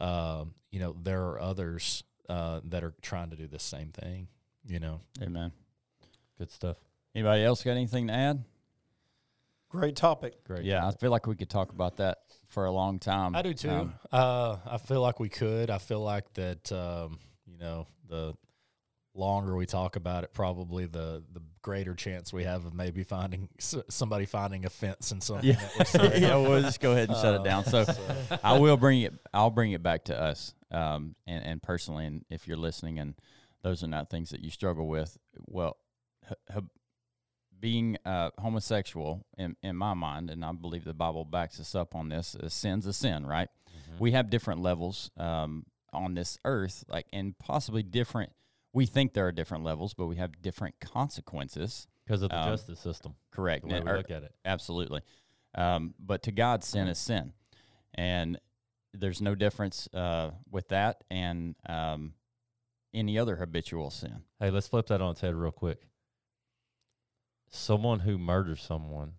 um, 0.01 0.55
you 0.71 0.81
know 0.81 0.97
there 1.01 1.23
are 1.27 1.41
others 1.41 2.03
uh, 2.29 2.61
that 2.65 2.83
are 2.85 2.95
trying 3.03 3.31
to 3.31 3.37
do 3.37 3.47
the 3.47 3.59
same 3.59 3.91
thing 3.93 4.29
you 4.67 4.79
know 4.81 5.01
Amen. 5.23 5.53
Good 6.39 6.51
stuff. 6.51 6.77
Anybody 7.15 7.43
else 7.45 7.63
got 7.65 7.73
anything 7.73 8.07
to 8.09 8.13
add? 8.13 8.45
Great 9.71 9.97
topic. 9.97 10.43
Great. 10.45 10.65
Yeah, 10.65 10.87
I 10.87 10.93
feel 10.93 11.11
like 11.11 11.27
we 11.27 11.37
could 11.37 11.51
talk 11.51 11.73
about 11.73 11.97
that 11.99 12.19
for 12.49 12.65
a 12.65 12.71
long 12.73 12.99
time. 12.99 13.37
i 13.37 13.43
do 13.43 13.53
too 13.53 13.69
Um, 13.71 13.95
uh, 14.11 14.57
i 14.67 14.79
feel 14.79 15.03
like 15.03 15.21
we 15.21 15.29
could 15.29 15.69
i 15.69 15.77
feel 15.77 16.01
like 16.01 16.33
that 16.35 16.73
um, 16.73 17.19
you 17.47 17.59
know 17.59 17.87
the 18.09 18.33
longer 19.15 19.55
we 19.55 19.67
talk 19.67 19.97
about 19.97 20.25
it 20.25 20.33
probably 20.33 20.87
the 20.87 21.23
the 21.33 21.43
greater 21.61 21.95
chance 21.95 22.33
we 22.33 22.45
have 22.45 22.65
of 22.65 22.73
maybe 22.73 23.03
finding 23.05 23.49
s- 23.59 23.75
somebody 23.91 24.25
finding 24.25 24.65
a 24.65 24.71
fence 24.71 25.13
in 25.13 25.21
something 25.21 25.45
yeah, 25.51 25.57
that 25.57 25.79
we 25.79 25.85
say. 25.85 26.21
yeah. 26.21 26.37
We'll 26.37 26.63
just 26.63 26.81
go 26.81 26.93
ahead 26.93 27.09
and 27.11 27.19
shut 27.19 27.35
it 27.35 27.41
Uh, 27.41 27.45
down. 27.45 27.65
So 27.67 27.85
I 28.43 28.59
will 28.59 28.77
bring 28.79 29.03
it. 29.03 29.13
I'll 29.35 29.51
bring 29.51 29.73
it 29.73 29.83
back 29.83 30.05
to 30.05 30.19
us, 30.19 30.55
um, 30.71 31.17
and 31.27 31.45
and 31.45 31.63
personally, 31.63 32.07
and 32.07 32.25
if 32.31 32.47
you're 32.49 32.57
listening, 32.57 32.99
and 33.01 33.15
those 33.63 33.83
are 33.85 33.89
not 33.89 34.09
things 34.09 34.31
that 34.31 34.41
you 34.41 34.51
struggle 34.51 34.87
with, 34.87 35.19
well, 35.47 35.77
h- 36.25 36.37
h- 36.57 36.63
being 37.61 37.97
uh, 38.05 38.31
homosexual 38.39 39.27
in 39.37 39.57
in 39.63 39.77
my 39.77 39.95
mind, 39.95 40.31
and 40.31 40.45
I 40.45 40.53
believe 40.53 40.85
the 40.85 40.95
Bible 40.95 41.25
backs 41.25 41.59
us 41.61 41.75
up 41.75 41.95
on 41.95 42.09
this. 42.09 42.35
A 42.35 42.51
sin's 42.51 42.87
a 42.87 42.93
sin, 42.93 43.27
right? 43.27 43.49
Mhm. 43.69 43.99
We 43.99 44.13
have 44.13 44.31
different 44.31 44.61
levels 44.63 45.11
um, 45.17 45.67
on 45.93 46.15
this 46.15 46.39
earth, 46.45 46.85
like 46.89 47.07
and 47.13 47.37
possibly 47.39 47.83
different. 47.83 48.33
We 48.73 48.87
think 48.87 49.15
there 49.15 49.27
are 49.27 49.33
different 49.33 49.65
levels, 49.65 49.95
but 49.95 50.07
we 50.07 50.17
have 50.17 50.41
different 50.43 50.79
consequences. 50.81 51.87
Because 52.05 52.23
of 52.23 52.31
the 52.31 52.39
Um, 52.39 52.51
justice 52.53 52.81
system, 52.81 53.17
Correct. 53.31 53.69
the 53.69 53.83
Or- 53.87 53.97
look 53.99 54.11
at 54.11 54.23
it. 54.23 54.35
Absolutely. 54.45 55.03
Um, 55.55 55.95
but 55.99 56.23
to 56.23 56.33
God, 56.33 56.65
sin 56.65 56.89
is 56.89 56.99
sin. 56.99 57.33
And 57.95 58.39
there's 58.95 59.21
no 59.21 59.35
difference 59.35 59.89
uh, 59.93 60.31
with 60.51 60.69
that 60.69 61.05
and 61.11 61.55
um, 61.67 62.15
any 62.95 63.19
other 63.19 63.37
habitual 63.37 63.91
sin. 63.91 64.23
Hey, 64.41 64.51
let's 64.51 64.69
flip 64.69 64.87
that 64.87 65.03
on 65.03 65.11
its 65.13 65.21
head 65.21 65.35
real 65.35 65.51
quick. 65.53 65.88
Someone 67.69 68.01
who 68.01 68.17
murders 68.17 68.63
someone 68.63 69.13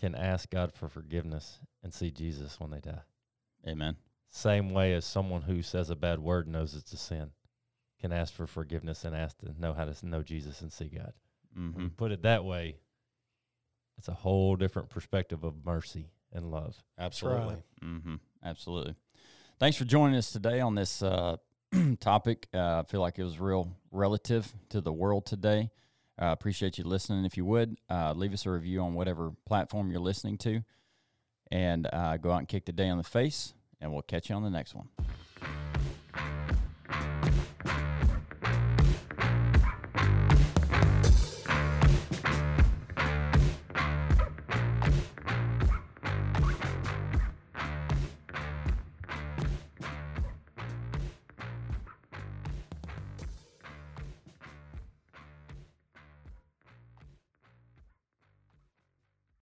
can 0.00 0.14
ask 0.14 0.48
God 0.48 0.72
for 0.72 0.88
forgiveness 0.88 1.58
and 1.82 1.92
see 1.92 2.10
Jesus 2.10 2.58
when 2.58 2.70
they 2.70 2.80
die. 2.80 3.02
Amen. 3.68 3.96
Same 4.30 4.70
way 4.70 4.94
as 4.94 5.04
someone 5.04 5.42
who 5.42 5.60
says 5.60 5.90
a 5.90 5.94
bad 5.94 6.20
word 6.20 6.48
knows 6.48 6.74
it's 6.74 6.94
a 6.94 6.96
sin 6.96 7.32
can 8.00 8.10
ask 8.10 8.32
for 8.32 8.46
forgiveness 8.46 9.04
and 9.04 9.14
ask 9.14 9.36
to 9.40 9.52
know 9.60 9.74
how 9.74 9.84
to 9.84 10.06
know 10.06 10.22
Jesus 10.22 10.62
and 10.62 10.72
see 10.72 10.86
God. 10.88 11.12
When 11.52 11.72
hmm 11.72 11.88
put 11.88 12.10
it 12.10 12.22
that 12.22 12.42
way, 12.42 12.76
it's 13.98 14.08
a 14.08 14.14
whole 14.14 14.56
different 14.56 14.88
perspective 14.88 15.44
of 15.44 15.66
mercy 15.66 16.12
and 16.32 16.50
love. 16.50 16.82
absolutely 16.98 17.58
hmm 17.82 18.14
Absolutely. 18.42 18.94
Thanks 19.58 19.76
for 19.76 19.84
joining 19.84 20.16
us 20.16 20.32
today 20.32 20.60
on 20.60 20.74
this 20.74 21.02
uh, 21.02 21.36
topic. 22.00 22.48
Uh, 22.54 22.78
I 22.78 22.82
feel 22.90 23.02
like 23.02 23.18
it 23.18 23.24
was 23.24 23.38
real 23.38 23.76
relative 23.90 24.50
to 24.70 24.80
the 24.80 24.90
world 24.90 25.26
today. 25.26 25.70
Uh, 26.20 26.32
appreciate 26.32 26.76
you 26.76 26.84
listening. 26.84 27.24
If 27.24 27.36
you 27.36 27.44
would, 27.46 27.78
uh, 27.88 28.12
leave 28.12 28.34
us 28.34 28.44
a 28.44 28.50
review 28.50 28.82
on 28.82 28.94
whatever 28.94 29.32
platform 29.46 29.90
you're 29.90 30.00
listening 30.00 30.36
to. 30.38 30.62
And 31.50 31.88
uh, 31.92 32.18
go 32.18 32.30
out 32.30 32.38
and 32.38 32.48
kick 32.48 32.66
the 32.66 32.72
day 32.72 32.88
on 32.88 32.98
the 32.98 33.04
face, 33.04 33.54
and 33.80 33.92
we'll 33.92 34.02
catch 34.02 34.28
you 34.28 34.36
on 34.36 34.44
the 34.44 34.50
next 34.50 34.74
one. 34.74 34.88